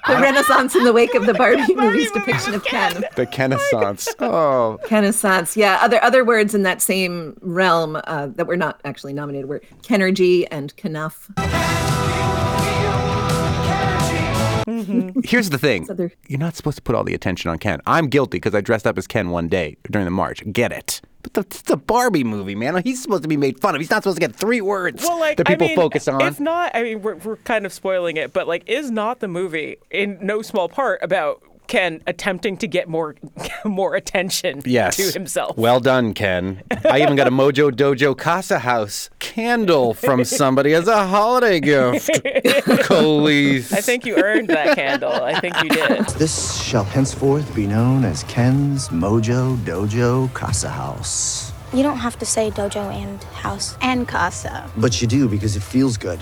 [0.07, 3.03] the Renaissance in the wake of the Barbie movie's depiction of Ken.
[3.15, 4.07] The Renaissance.
[4.19, 5.79] Oh, Renaissance, yeah.
[5.81, 10.47] Other other words in that same realm uh, that were not actually nominated were Kenergy
[10.51, 11.29] and Kenough.
[14.67, 15.19] Mm-hmm.
[15.23, 15.89] here's the thing.
[15.89, 17.81] other- You're not supposed to put all the attention on Ken.
[17.85, 20.43] I'm guilty because I dressed up as Ken one day during the march.
[20.51, 21.01] Get it?
[21.21, 22.81] But the, it's a Barbie movie, man.
[22.83, 23.81] He's supposed to be made fun of.
[23.81, 26.21] He's not supposed to get three words Well, like that people I mean, focus on.
[26.21, 29.27] If not, I mean, we're, we're kind of spoiling it, but like, is not the
[29.27, 33.15] movie in no small part about Ken attempting to get more
[33.65, 34.97] more attention yes.
[34.97, 35.57] to himself?
[35.57, 36.61] Well done, Ken.
[36.85, 42.09] I even got a Mojo Dojo Casa House candle from somebody as a holiday gift.
[42.87, 43.73] Kaliis.
[43.73, 45.11] I think you earned that candle.
[45.11, 46.05] I think you did.
[46.09, 51.51] This shall henceforth be known as Ken's Mojo Dojo Casa House.
[51.73, 54.69] You don't have to say dojo and house and casa.
[54.77, 56.19] But you do because it feels good.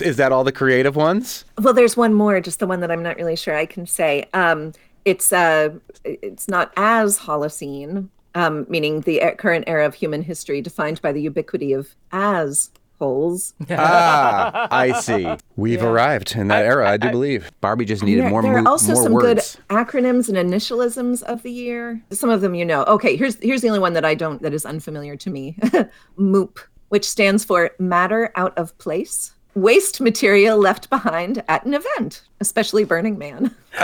[0.00, 1.44] Is that all the creative ones?
[1.58, 4.28] Well, there's one more, just the one that I'm not really sure I can say.
[4.34, 4.72] Um,
[5.06, 5.70] it's uh,
[6.04, 11.22] it's not as Holocene, um, meaning the current era of human history defined by the
[11.22, 13.54] ubiquity of as holes.
[13.70, 15.26] ah, I see.
[15.56, 17.50] We've arrived in that era, I do believe.
[17.60, 19.56] Barbie just needed There, more, there mo- are also more some words.
[19.68, 22.00] good acronyms and initialisms of the year.
[22.10, 22.84] Some of them you know.
[22.84, 25.56] Okay, here's here's the only one that I don't that is unfamiliar to me.
[26.18, 29.32] MOOP, which stands for matter out of place.
[29.54, 33.54] Waste material left behind at an event, especially Burning Man.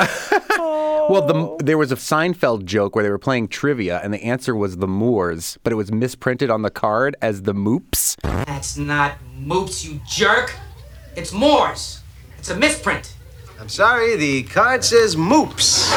[1.12, 4.56] Well, the, there was a Seinfeld joke where they were playing trivia, and the answer
[4.56, 8.16] was the Moors, but it was misprinted on the card as the Moops.
[8.22, 10.54] That's not moops, you jerk.
[11.14, 12.00] It's Moors.
[12.38, 13.14] It's a misprint.
[13.60, 15.92] I'm sorry, the card says moops.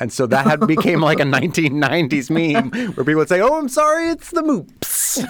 [0.00, 3.68] And so that had became like a 1990s meme where people would say, "Oh, I'm
[3.68, 5.22] sorry, it's the Moops."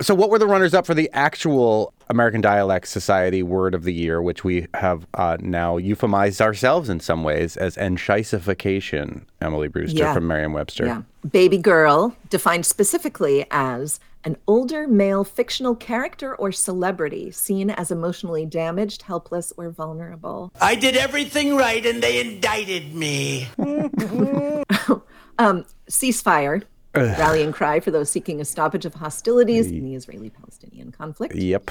[0.00, 4.20] So, what were the runners-up for the actual American Dialect Society Word of the Year,
[4.22, 9.22] which we have uh, now euphemized ourselves in some ways as enscheisification?
[9.40, 10.14] Emily Brewster Yeah.
[10.14, 10.86] from Merriam-Webster.
[10.86, 11.02] Yeah.
[11.30, 18.44] Baby girl, defined specifically as an older male fictional character or celebrity seen as emotionally
[18.44, 20.52] damaged, helpless, or vulnerable.
[20.60, 23.48] I did everything right and they indicted me.
[25.38, 26.62] Um, ceasefire,
[26.96, 31.34] rallying cry for those seeking a stoppage of hostilities in the Israeli Palestinian conflict.
[31.34, 31.70] Yep.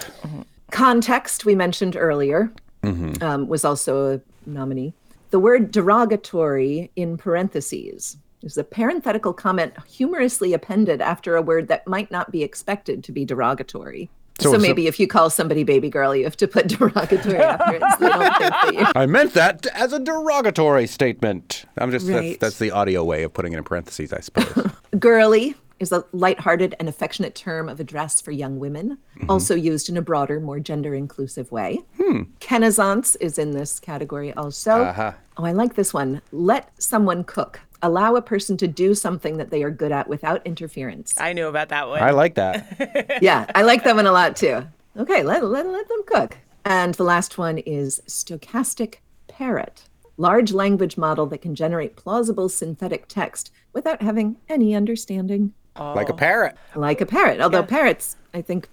[0.72, 2.52] Context, we mentioned earlier,
[2.84, 3.22] Mhm.
[3.22, 4.94] um, was also a nominee.
[5.32, 11.88] The word derogatory in parentheses is a parenthetical comment humorously appended after a word that
[11.88, 14.10] might not be expected to be derogatory.
[14.40, 17.38] So- So, so- maybe if you call somebody baby girl, you have to put derogatory
[17.38, 17.82] after it.
[17.82, 18.92] So they don't think that.
[18.98, 21.66] I meant that as a derogatory statement.
[21.78, 22.40] I'm just that's, Right.
[22.40, 24.72] that's the audio way of putting it in parentheses, I suppose.
[25.00, 29.98] Girly is a lighthearted and affectionate term of address for young women, also used in
[29.98, 31.82] a broader, more gender inclusive way.
[32.02, 32.24] Hmm.
[32.40, 34.72] Kenaissance is in this category also.
[34.84, 35.12] Uh-huh.
[35.36, 36.22] Oh, I like this one.
[36.32, 37.60] Let someone cook.
[37.86, 41.20] Allow a person to do something that they are good at without interference.
[41.20, 42.02] I knew about that one.
[42.02, 43.20] I like that.
[43.22, 44.66] yeah, I like that one a lot too.
[44.98, 46.38] Okay, let, let, let them cook.
[46.64, 48.96] And the last one is stochastic
[49.28, 49.84] parrot,
[50.18, 55.54] large language model that can generate plausible synthetic text without having any understanding.
[55.78, 56.56] Like a parrot.
[56.74, 58.70] Like a parrot, although parrots, I think,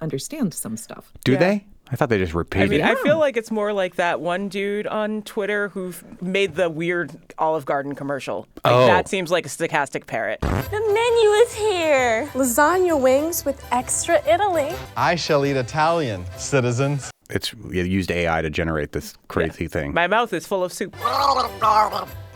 [0.00, 1.12] understand some stuff.
[1.22, 1.66] Do they?
[1.90, 2.62] I thought they just repeated.
[2.62, 2.84] I repeated.
[2.86, 6.68] mean, I feel like it's more like that one dude on Twitter who made the
[6.68, 8.48] weird Olive Garden commercial.
[8.64, 8.86] Like, Oh.
[8.86, 10.40] That seems like a stochastic parrot.
[10.40, 12.26] The menu is here.
[12.34, 14.74] Lasagna wings with extra Italy.
[14.96, 17.10] I shall eat Italian, citizens.
[17.30, 19.94] it's you used AI to generate this crazy thing.
[19.94, 20.94] My mouth is full of soup.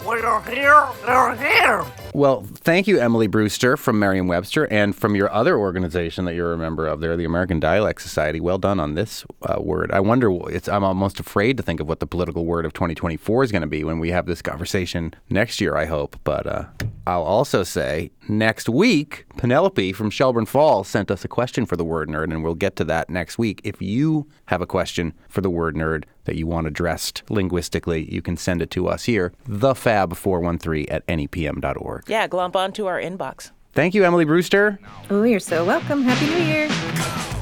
[0.04, 1.84] We're here, we're here.
[2.14, 6.58] Well, thank you, Emily Brewster from Merriam-Webster, and from your other organization that you're a
[6.58, 8.40] member of, there, the American Dialect Society.
[8.40, 9.92] Well done on this uh, word.
[9.92, 10.30] I wonder.
[10.50, 10.68] It's.
[10.68, 13.68] I'm almost afraid to think of what the political word of 2024 is going to
[13.68, 15.76] be when we have this conversation next year.
[15.76, 16.64] I hope, but uh,
[17.06, 21.84] I'll also say next week, Penelope from Shelburne Falls sent us a question for the
[21.84, 23.60] word nerd, and we'll get to that next week.
[23.64, 28.22] If you have a question for the word nerd that you want addressed linguistically, you
[28.22, 32.04] can send it to us here, thefab413 at nepm.org.
[32.08, 33.50] Yeah, glomp onto our inbox.
[33.72, 34.78] Thank you, Emily Brewster.
[35.10, 36.02] Oh, you're so welcome.
[36.02, 37.36] Happy New Year.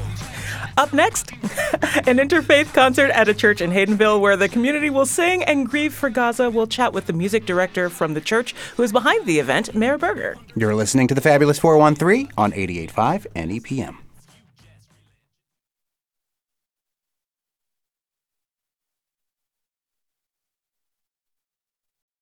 [0.79, 1.33] Up next,
[2.07, 5.93] an interfaith concert at a church in Haydenville where the community will sing and grieve
[5.93, 6.49] for Gaza.
[6.49, 9.97] We'll chat with the music director from the church who is behind the event, Mare
[9.97, 10.37] Berger.
[10.55, 13.97] You're listening to the Fabulous 413 on 88.5 NEPM.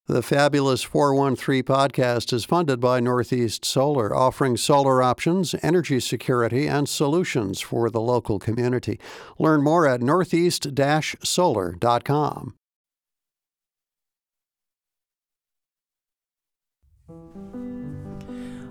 [0.10, 6.88] The Fabulous 413 podcast is funded by Northeast Solar, offering solar options, energy security, and
[6.88, 9.01] solutions for the local community.
[9.38, 10.68] Learn more at northeast
[11.26, 12.53] solar.com.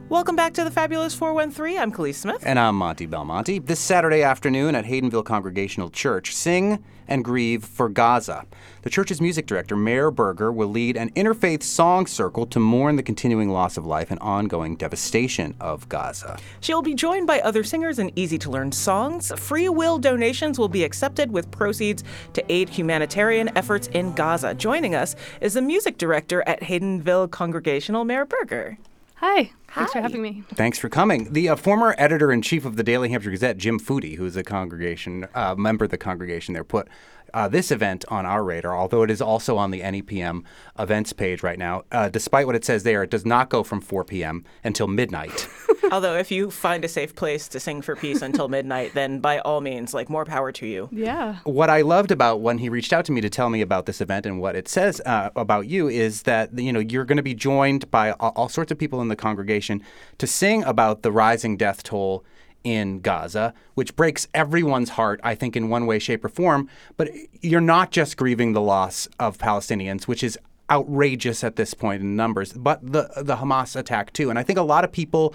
[0.09, 1.81] Welcome back to the Fabulous 413.
[1.81, 2.41] I'm Kaliis Smith.
[2.47, 3.59] And I'm Monty Belmonte.
[3.59, 8.47] This Saturday afternoon at Haydenville Congregational Church, sing and grieve for Gaza.
[8.83, 13.03] The church's music director, Mare Berger, will lead an interfaith song circle to mourn the
[13.03, 16.39] continuing loss of life and ongoing devastation of Gaza.
[16.61, 19.33] She'll be joined by other singers and easy to learn songs.
[19.37, 22.05] Free will donations will be accepted with proceeds
[22.35, 24.55] to aid humanitarian efforts in Gaza.
[24.55, 28.79] Joining us is the music director at Haydenville Congregational, Mare Berger.
[29.17, 29.51] Hi.
[29.77, 30.43] Thanks for having me.
[30.55, 31.35] Thanks for coming.
[31.35, 34.43] The uh, former editor in chief of the Daily Hampshire Gazette, Jim Foudy, who's a
[34.43, 36.89] congregation uh, member of the congregation there, put
[37.35, 40.45] uh, this event on our radar, although it is also on the NEPM
[40.79, 41.85] events page right now.
[41.93, 44.45] Uh, despite what it says there, it does not go from 4 p.m.
[44.65, 45.49] until midnight.
[45.93, 49.39] Although, if you find a safe place to sing for peace until midnight, then by
[49.39, 50.89] all means, like, more power to you.
[50.91, 51.37] Yeah.
[51.45, 54.01] what I loved about when he reached out to me to tell me about this
[54.01, 57.23] event and what it says uh, about you is that you know you're going to
[57.23, 59.83] be joined by all, all sorts of people in the congregation
[60.19, 62.25] to sing about the rising death toll
[62.67, 66.69] in Gaza, which breaks everyone's heart, I think, in one way, shape, or form.
[66.97, 67.11] But
[67.41, 70.37] you're not just grieving the loss of Palestinians, which is
[70.69, 74.31] outrageous at this point in numbers, but the the Hamas attack too.
[74.31, 75.33] And I think a lot of people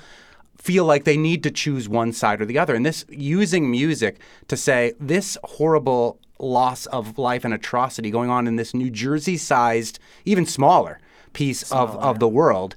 [0.58, 2.76] feel like they need to choose one side or the other.
[2.76, 4.20] And this using music
[4.50, 9.38] to say this horrible loss of life and atrocity going on in this New Jersey
[9.38, 11.00] sized, even smaller
[11.32, 12.76] piece of, of the world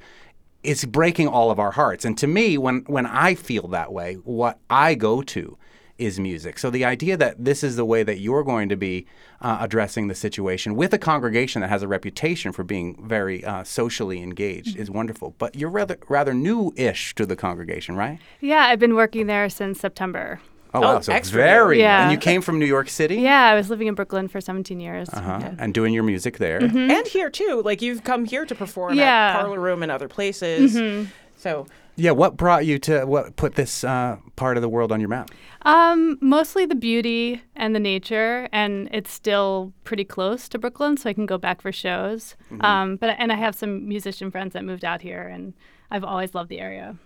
[0.64, 2.04] is breaking all of our hearts.
[2.04, 5.58] And to me, when when I feel that way, what I go to
[5.96, 6.58] is music.
[6.58, 9.06] So the idea that this is the way that you're going to be
[9.40, 13.62] uh, addressing the situation with a congregation that has a reputation for being very uh,
[13.62, 15.34] socially engaged is wonderful.
[15.38, 18.18] But you're rather rather new-ish to the congregation, right?
[18.40, 20.40] Yeah, I've been working there since September.
[20.74, 21.78] Oh, wow, so very.
[21.78, 22.02] Yeah.
[22.02, 23.16] And you came from New York City.
[23.16, 25.08] Yeah, I was living in Brooklyn for 17 years.
[25.10, 25.52] Uh-huh.
[25.58, 26.60] And doing your music there.
[26.60, 26.90] Mhm.
[26.90, 27.62] And here, too.
[27.64, 29.34] Like, you've come here to perform Yeah.
[29.36, 30.74] at Parlor Room and other places.
[30.74, 31.08] Mhm.
[31.36, 31.66] So,
[31.96, 32.10] Yeah.
[32.10, 35.30] What brought you to what put this uh, part of the world on your map?
[35.62, 41.08] Um, mostly the beauty and the nature, and it's still pretty close to Brooklyn, so
[41.08, 42.34] I can go back for shows.
[42.50, 42.64] Mhm.
[42.64, 45.52] Um, but and I have some musician friends that moved out here, and
[45.88, 46.96] I've always loved the area.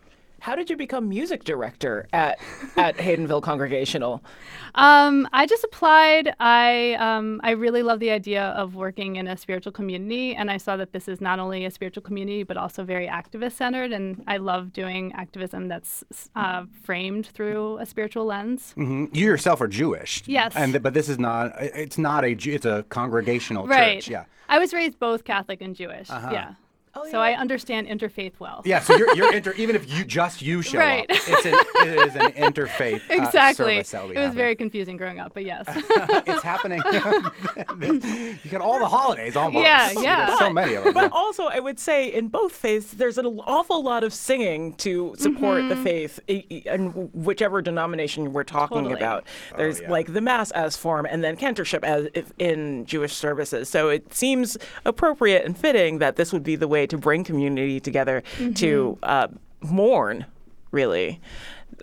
[0.40, 2.38] How did you become music director at,
[2.76, 4.22] at Haydenville Congregational?
[4.74, 6.34] Um, I just applied.
[6.38, 10.56] I um, I really love the idea of working in a spiritual community, and I
[10.58, 13.92] saw that this is not only a spiritual community but also very activist centered.
[13.92, 16.04] And I love doing activism that's
[16.36, 18.72] uh, framed through a spiritual lens.
[18.72, 20.22] hmm You yourself are Jewish.
[20.26, 20.52] Yes.
[20.54, 21.52] And but this is not.
[21.60, 22.30] It's not a.
[22.32, 24.00] It's a congregational Right.
[24.00, 24.08] church.
[24.10, 24.24] Yeah.
[24.48, 26.08] I was raised both Catholic and Jewish.
[26.10, 26.30] Uh-huh.
[26.32, 26.54] Yeah.
[27.10, 28.62] So I understand interfaith well.
[28.64, 31.08] Yeah, so you're, you're inter, even if you just you show Right.
[31.10, 31.54] up, it's an,
[31.88, 33.74] it is an interfaith uh, exactly.
[33.76, 34.36] service that will it was happening.
[34.36, 35.64] very confusing growing up, but yes.
[36.26, 36.82] it's happening.
[38.44, 39.64] you got all the holidays almost.
[39.64, 40.26] Yeah, yeah.
[40.26, 40.94] There's so many of them.
[40.94, 45.14] But also, I would say in both faiths, there's an awful lot of singing to
[45.18, 45.82] support the Mhm.
[45.84, 48.94] faith, i- i- and whichever denomination we're talking Totally.
[48.94, 49.24] about.
[49.52, 52.08] Oh, There's like the Mass as form, and then cantorship as
[52.38, 53.68] in Jewish services.
[53.68, 57.80] So it seems appropriate and fitting that this would be the way to bring community
[57.80, 58.22] together
[58.56, 59.28] to uh,
[59.62, 60.26] mourn,
[60.70, 61.20] really.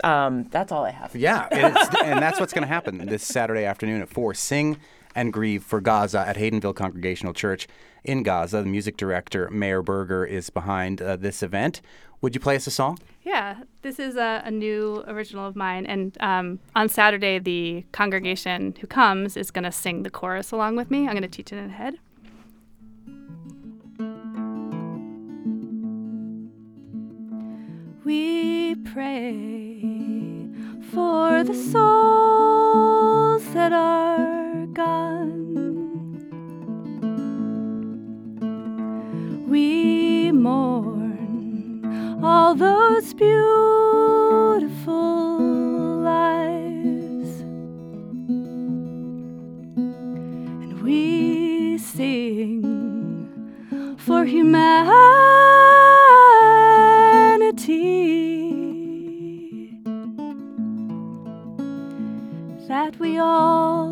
[0.04, 1.14] Um, that's all I have.
[1.14, 4.34] Yeah, it's, and that's what's going to happen this Saturday afternoon at 4.
[4.34, 4.78] Sing
[5.14, 7.66] and Grieve for Gaza at Haydenville Congregational Church
[8.04, 8.58] in Gaza.
[8.58, 11.80] The music director, Mare Berger, is behind uh, this event.
[12.20, 12.98] Would you play us a song?
[13.24, 15.84] Yeah, this is a, a new original of mine.
[15.86, 20.76] And um, on Saturday, the congregation who comes is going to sing the chorus along
[20.76, 21.06] with me.
[21.06, 21.98] I'm going to teach it in head.
[28.06, 29.82] We pray
[30.92, 36.14] for the souls that are gone.
[39.48, 43.40] We mourn all those beautiful
[46.04, 47.40] lives.
[50.62, 52.62] And we sing
[53.98, 55.16] for humanity
[62.68, 63.88] that we all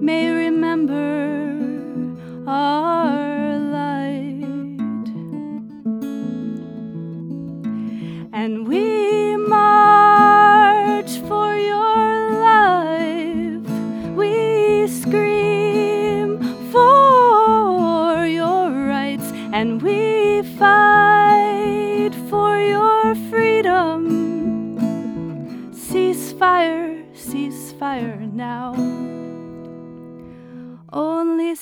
[0.00, 0.96] may remember
[2.46, 3.07] our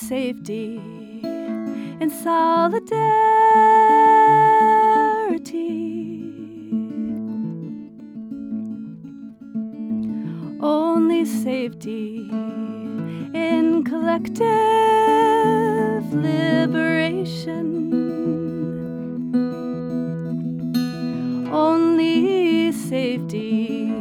[0.09, 0.81] safety
[2.01, 2.87] in solidarity.
[10.61, 12.29] Only safety
[13.35, 14.47] in collective
[16.15, 17.67] liberation.
[21.53, 23.93] Only safety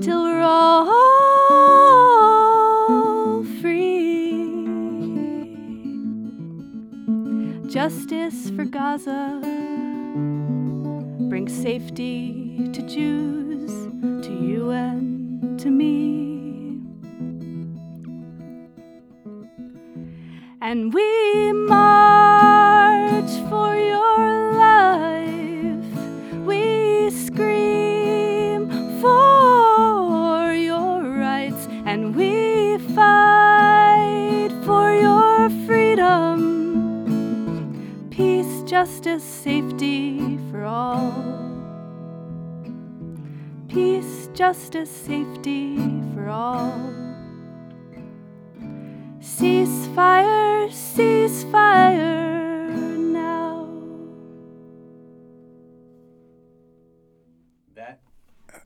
[0.00, 0.99] till we're all
[7.90, 9.40] Justice for Gaza
[11.28, 13.72] Bring safety to Jews,
[14.24, 16.78] to you and to me.
[20.60, 21.89] And we march
[38.80, 41.12] justice, safety for all.
[43.68, 45.76] Peace, justice, safety
[46.14, 46.72] for all.
[49.20, 51.92] Ceasefire, ceasefire
[52.96, 53.68] now.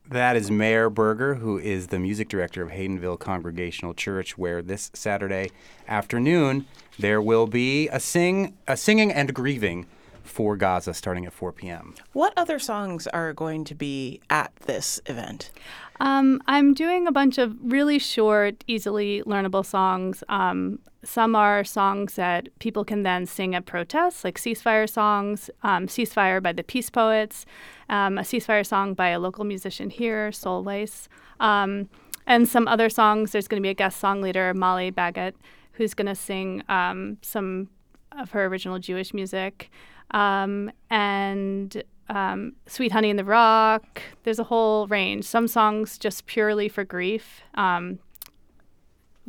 [0.08, 4.92] That is Mare Berger, who is the music director of Haydenville Congregational Church, where this
[4.94, 5.50] Saturday
[5.88, 6.66] afternoon
[7.00, 9.88] there will be a sing, a singing and grieving
[10.24, 11.94] for Gaza starting at 4 p.m.
[12.12, 15.52] What other songs are going to be at this event?
[16.00, 20.24] Um, I'm doing a bunch of really short, easily learnable songs.
[20.28, 25.86] Um, some are songs that people can then sing at protests, like ceasefire songs, um,
[25.86, 27.44] Ceasefire by the Peace Poets,
[27.88, 31.08] um, a ceasefire song by a local musician here, Sol Weiss,
[31.40, 31.88] um,
[32.26, 33.32] and some other songs.
[33.32, 35.36] There's going to be a guest song leader, Molly Baggett,
[35.72, 37.68] who's going to sing um, some
[38.12, 39.70] of her original Jewish music.
[40.14, 44.02] Um, and um, Sweet Honey in the Rock.
[44.22, 45.24] There's a whole range.
[45.24, 47.98] Some songs just purely for grief, um,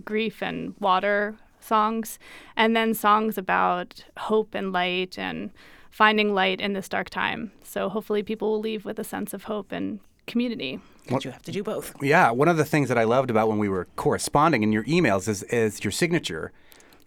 [0.04, 2.20] grief and water songs,
[2.56, 5.52] and then songs about hope and light and
[5.90, 7.52] finding light in this dark time.
[7.64, 10.80] So hopefully people will leave with a sense of hope and community.
[11.10, 11.94] But you have to do both.
[12.02, 14.84] Yeah, one of the things that I loved about when we were corresponding in your
[14.86, 16.52] emails is, is your signature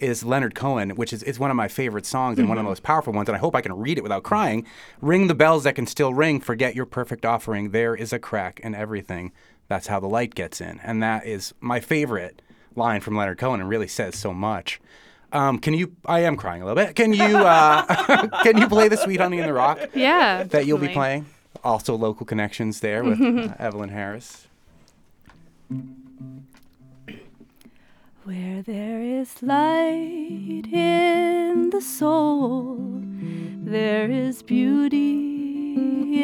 [0.01, 2.69] is Leonard Cohen, which is, is one of my favorite songs and one of the
[2.69, 4.67] most powerful ones, and I hope I can read it without crying.
[5.01, 7.71] Ring the bells that can still ring, forget your perfect offering.
[7.71, 9.33] There is a crack in everything.
[9.69, 10.81] That's how the light gets in.
[10.83, 12.41] And that is my favorite
[12.75, 14.81] line from Leonard Cohen and really says so much.
[15.33, 15.95] Um, can you?
[16.07, 16.97] I am crying a little bit.
[16.97, 17.37] Can you?
[17.37, 17.83] Uh,
[18.43, 19.79] can you play the "Sweet Honey in the Rock"?
[19.95, 21.27] Yeah, that you'll be playing.
[21.63, 24.47] Also, local connections there with uh, Evelyn Harris.
[28.29, 33.01] Where there is light in the soul,
[33.65, 35.73] there is beauty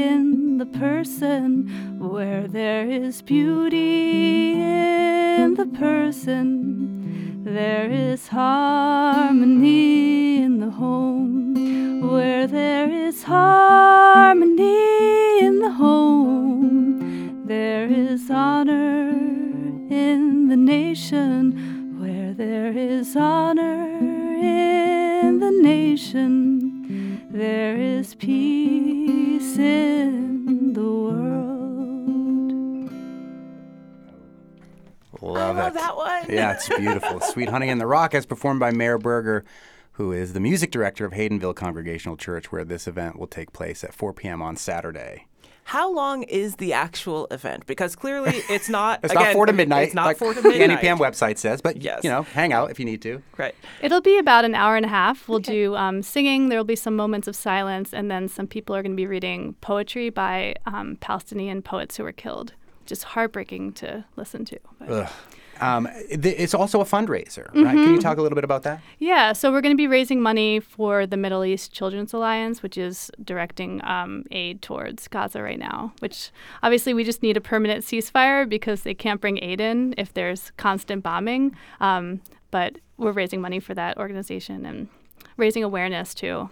[0.03, 1.67] in the person.
[1.99, 9.63] Where there is beauty in the person, there is harmony
[10.43, 12.11] in the home.
[12.13, 14.59] Where there is harmony
[15.39, 21.84] in the home, there is honor in the nation.
[22.25, 23.87] Where there is honor
[24.39, 32.91] in the nation, there is peace in the world.
[35.21, 35.75] Love, love it.
[35.75, 36.25] that one.
[36.31, 37.21] Yeah, it's beautiful.
[37.21, 39.45] Sweet Honey in the Rock, as performed by Mare Berger,
[39.93, 43.85] who is the music director of Haydenville Congregational Church, where this event will take place
[43.85, 44.41] at 4 p.m.
[44.41, 45.27] on Saturday.
[45.65, 47.67] How long is the actual event?
[47.67, 49.01] Because clearly it's not.
[49.03, 49.85] It's again, not 4 to midnight.
[49.87, 50.53] It's not like 4 to midnight.
[50.53, 50.83] the midnight.
[50.85, 52.05] NEPM website says, but Yes.
[52.05, 53.23] you know, hang out if you need to.
[53.39, 53.55] Right.
[53.83, 55.27] It'll be about an hour and a half.
[55.29, 56.49] We'll do um, singing.
[56.51, 59.07] There will be some moments of silence, and then some people are going to be
[59.07, 62.53] reading poetry by um, Palestinian poets who were killed.
[62.87, 65.09] Just heartbreaking to listen to.
[65.61, 67.75] Um, th- it's also a fundraiser, right?
[67.75, 68.03] Can you Mhm.
[68.03, 68.81] talk a little bit about that?
[68.99, 72.77] Yeah, so we're going to be raising money for the Middle East Children's Alliance, which
[72.79, 75.93] is directing um, aid towards Gaza right now.
[76.01, 76.31] Which
[76.63, 80.51] obviously we just need a permanent ceasefire because they can't bring aid in if there's
[80.57, 81.55] constant bombing.
[81.81, 84.89] Um, but we're raising money for that organization and
[85.37, 86.49] raising awareness too.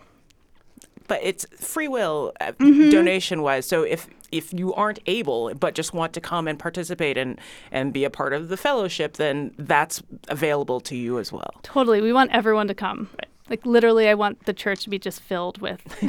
[1.13, 2.91] But it's free will, uh, Mhm.
[2.91, 3.67] donation wise.
[3.67, 7.39] So if if you aren't able, but just want to come and participate and
[7.71, 11.53] and be a part of the fellowship, then that's available to you as well.
[11.63, 13.11] Totally, we want everyone to come.
[13.51, 15.81] Like literally, I want the church to be just filled with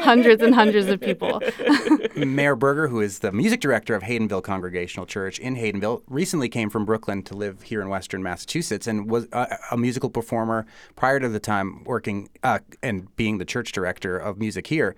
[0.00, 1.40] hundreds and hundreds of people.
[2.16, 6.68] Mare Berger, who is the music director of Haydenville Congregational Church in Haydenville, recently came
[6.68, 11.18] from Brooklyn to live here in Western Massachusetts and was a, a musical performer prior
[11.18, 14.94] to the time working uh, and being the church director of music here.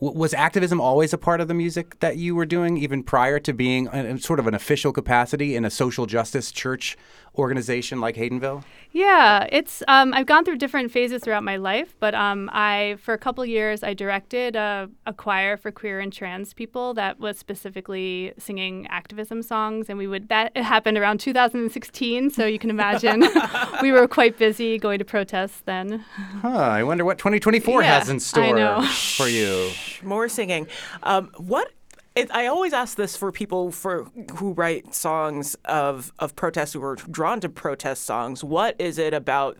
[0.00, 3.38] W- was activism always a part of the music that you were doing, even prior
[3.40, 3.88] to being
[4.18, 6.96] sort of an official capacity in a social justice church
[7.36, 8.64] organization like Haydenville?
[8.92, 13.14] Yeah, it's um, I've gone through different phases throughout my life, but um, I for
[13.14, 17.38] a couple years I directed a, a choir for queer and trans people that was
[17.38, 22.70] specifically singing activism songs, and we would that it happened around 2016, so you can
[22.70, 23.20] imagine
[23.82, 26.04] we were quite busy going to protests then.
[26.42, 29.70] Huh, I wonder what 2024 Yeah, has in store for you.
[30.02, 30.66] More singing.
[31.04, 31.70] Um, what?
[32.16, 34.04] It, I always ask this for people for
[34.36, 38.42] who write songs of of protest who are drawn to protest songs.
[38.42, 39.58] What is it about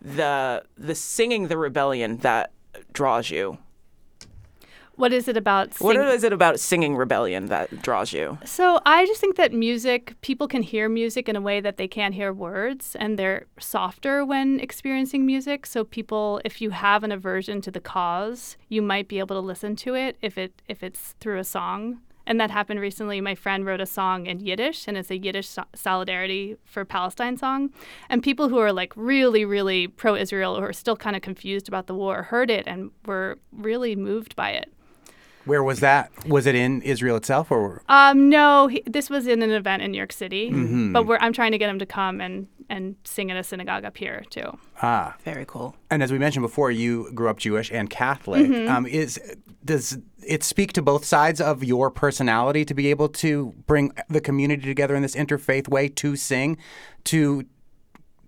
[0.00, 2.52] the the singing the rebellion that
[2.92, 3.58] draws you?
[4.96, 5.74] What is it about?
[5.80, 8.38] What sing- is it about singing rebellion that draws you?
[8.44, 11.88] So I just think that music, people can hear music in a way that they
[11.88, 15.66] can't hear words, and they're softer when experiencing music.
[15.66, 19.40] So people, if you have an aversion to the cause, you might be able to
[19.40, 22.00] listen to it if it if it's through a song.
[22.24, 23.20] And that happened recently.
[23.20, 27.36] My friend wrote a song in Yiddish, and it's a Yiddish so- solidarity for Palestine
[27.36, 27.70] song.
[28.08, 31.88] And people who are like really, really pro-Israel or are still kind of confused about
[31.88, 34.72] the war heard it and were really moved by it.
[35.44, 36.10] Where was that?
[36.26, 39.90] Was it in Israel itself, or Um, no, he, this was in an event in
[39.90, 40.92] New York City, Mhm.
[40.92, 43.84] but we're, I'm trying to get him to come and, and sing at a synagogue
[43.84, 44.56] up here too.
[44.82, 45.14] ah?
[45.24, 45.74] Very cool.
[45.90, 48.46] And as we mentioned before, you grew up Jewish and Catholic.
[48.46, 48.68] Mhm.
[48.68, 49.20] Um, is
[49.64, 54.20] does it speak to both sides of your personality to be able to bring the
[54.20, 56.56] community together in this interfaith way to sing,
[57.04, 57.44] to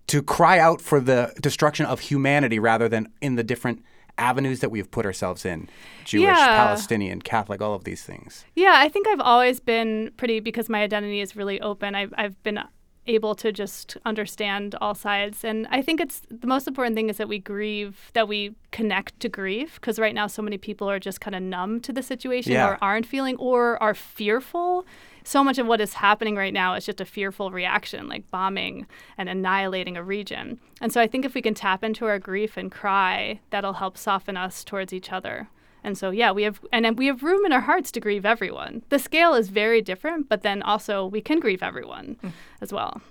[0.07, 3.83] to cry out for the destruction of humanity rather than in the different
[4.17, 5.67] avenues that we've put ourselves in
[6.05, 6.45] Jewish, Yeah.
[6.65, 8.45] Palestinian, Catholic, all of these things.
[8.55, 11.95] Yeah, I think I've always been pretty because my identity is really open.
[11.95, 12.59] I've I've been
[13.07, 17.17] able to just understand all sides, and I think it's the most important thing is
[17.17, 20.97] that we grieve, that we connect to grief, because right now so many people are
[20.99, 22.67] just kind of numb to the situation Yeah.
[22.69, 24.85] or aren't feeling or are fearful.
[25.25, 28.85] So much of what is happening right now is just a fearful reaction, like bombing
[29.17, 30.59] and annihilating a region.
[30.79, 33.97] And so I think if we can tap into our grief and cry, that'll help
[33.97, 35.49] soften us towards each other.
[35.83, 38.83] And so, yeah, we have, and we have room in our hearts to grieve everyone.
[38.89, 42.31] The scale is very different, but then also we can grieve everyone mm.
[42.61, 43.01] as well.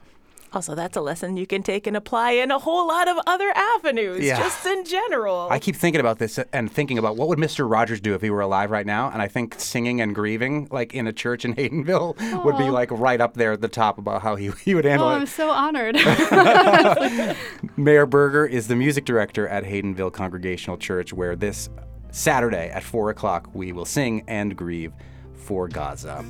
[0.55, 3.50] Also, that's a lesson you can take and apply in a whole lot of other
[3.57, 4.38] avenues, Yeah.
[4.38, 5.48] just in general.
[5.50, 7.68] I keep thinking about this and thinking about what would Mr.
[7.68, 10.94] Rogers do if he were alive right now, and I think singing and grieving like
[10.94, 14.22] in a church in Haydenville would be like right up there at the top about
[14.22, 15.14] how he, he would handle Oh, it.
[15.16, 15.96] I'm so honored.
[17.76, 21.68] Mare Berger is the music director at Haydenville Congregational Church, where this
[22.12, 24.92] Saturday at 4 o'clock we will sing and grieve
[25.34, 26.24] for Gaza.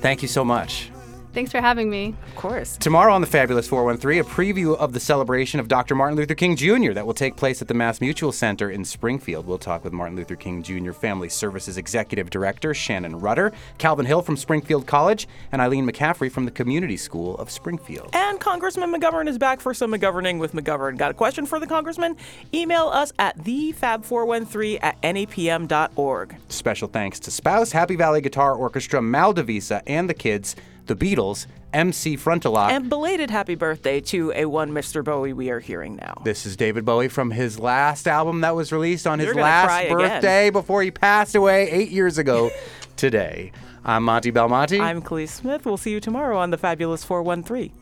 [0.00, 0.90] Thank you so much.
[1.32, 2.14] Thanks for having me.
[2.28, 2.76] Of course.
[2.76, 5.94] Tomorrow on the Fabulous 413, a preview of the celebration of Dr.
[5.94, 6.92] Martin Luther King Jr.
[6.92, 9.46] that will take place at the Mass Mutual Center in Springfield.
[9.46, 10.92] We'll talk with Martin Luther King Jr.
[10.92, 16.44] Family Services Executive Director Shannon Rudder, Calvin Hill from Springfield College, and Eileen McCaffrey from
[16.44, 18.10] the Community School of Springfield.
[18.12, 20.98] And Congressman McGovern is back for some McGoverning with McGovern.
[20.98, 22.16] Got a question for the Congressman?
[22.52, 26.36] Email us at thefab413 at nepm.org.
[26.48, 30.56] Special thanks to Spouse, Happy Valley Guitar Orchestra, Maldivisa, and the kids,
[30.86, 32.70] the Beatles, MC Frontalot.
[32.70, 35.02] And belated happy birthday to a one Mr.
[35.04, 36.20] Bowie we are hearing now.
[36.24, 39.84] This is David Bowie from his last album that was released on his You're last
[39.84, 39.96] again.
[39.96, 42.50] birthday before he passed away eight years ago
[42.96, 43.52] today.
[43.84, 44.78] I'm Monty Belmonte.
[44.80, 45.64] I'm Kaliis Smith.
[45.64, 47.72] We'll see you tomorrow on the Fabulous 413.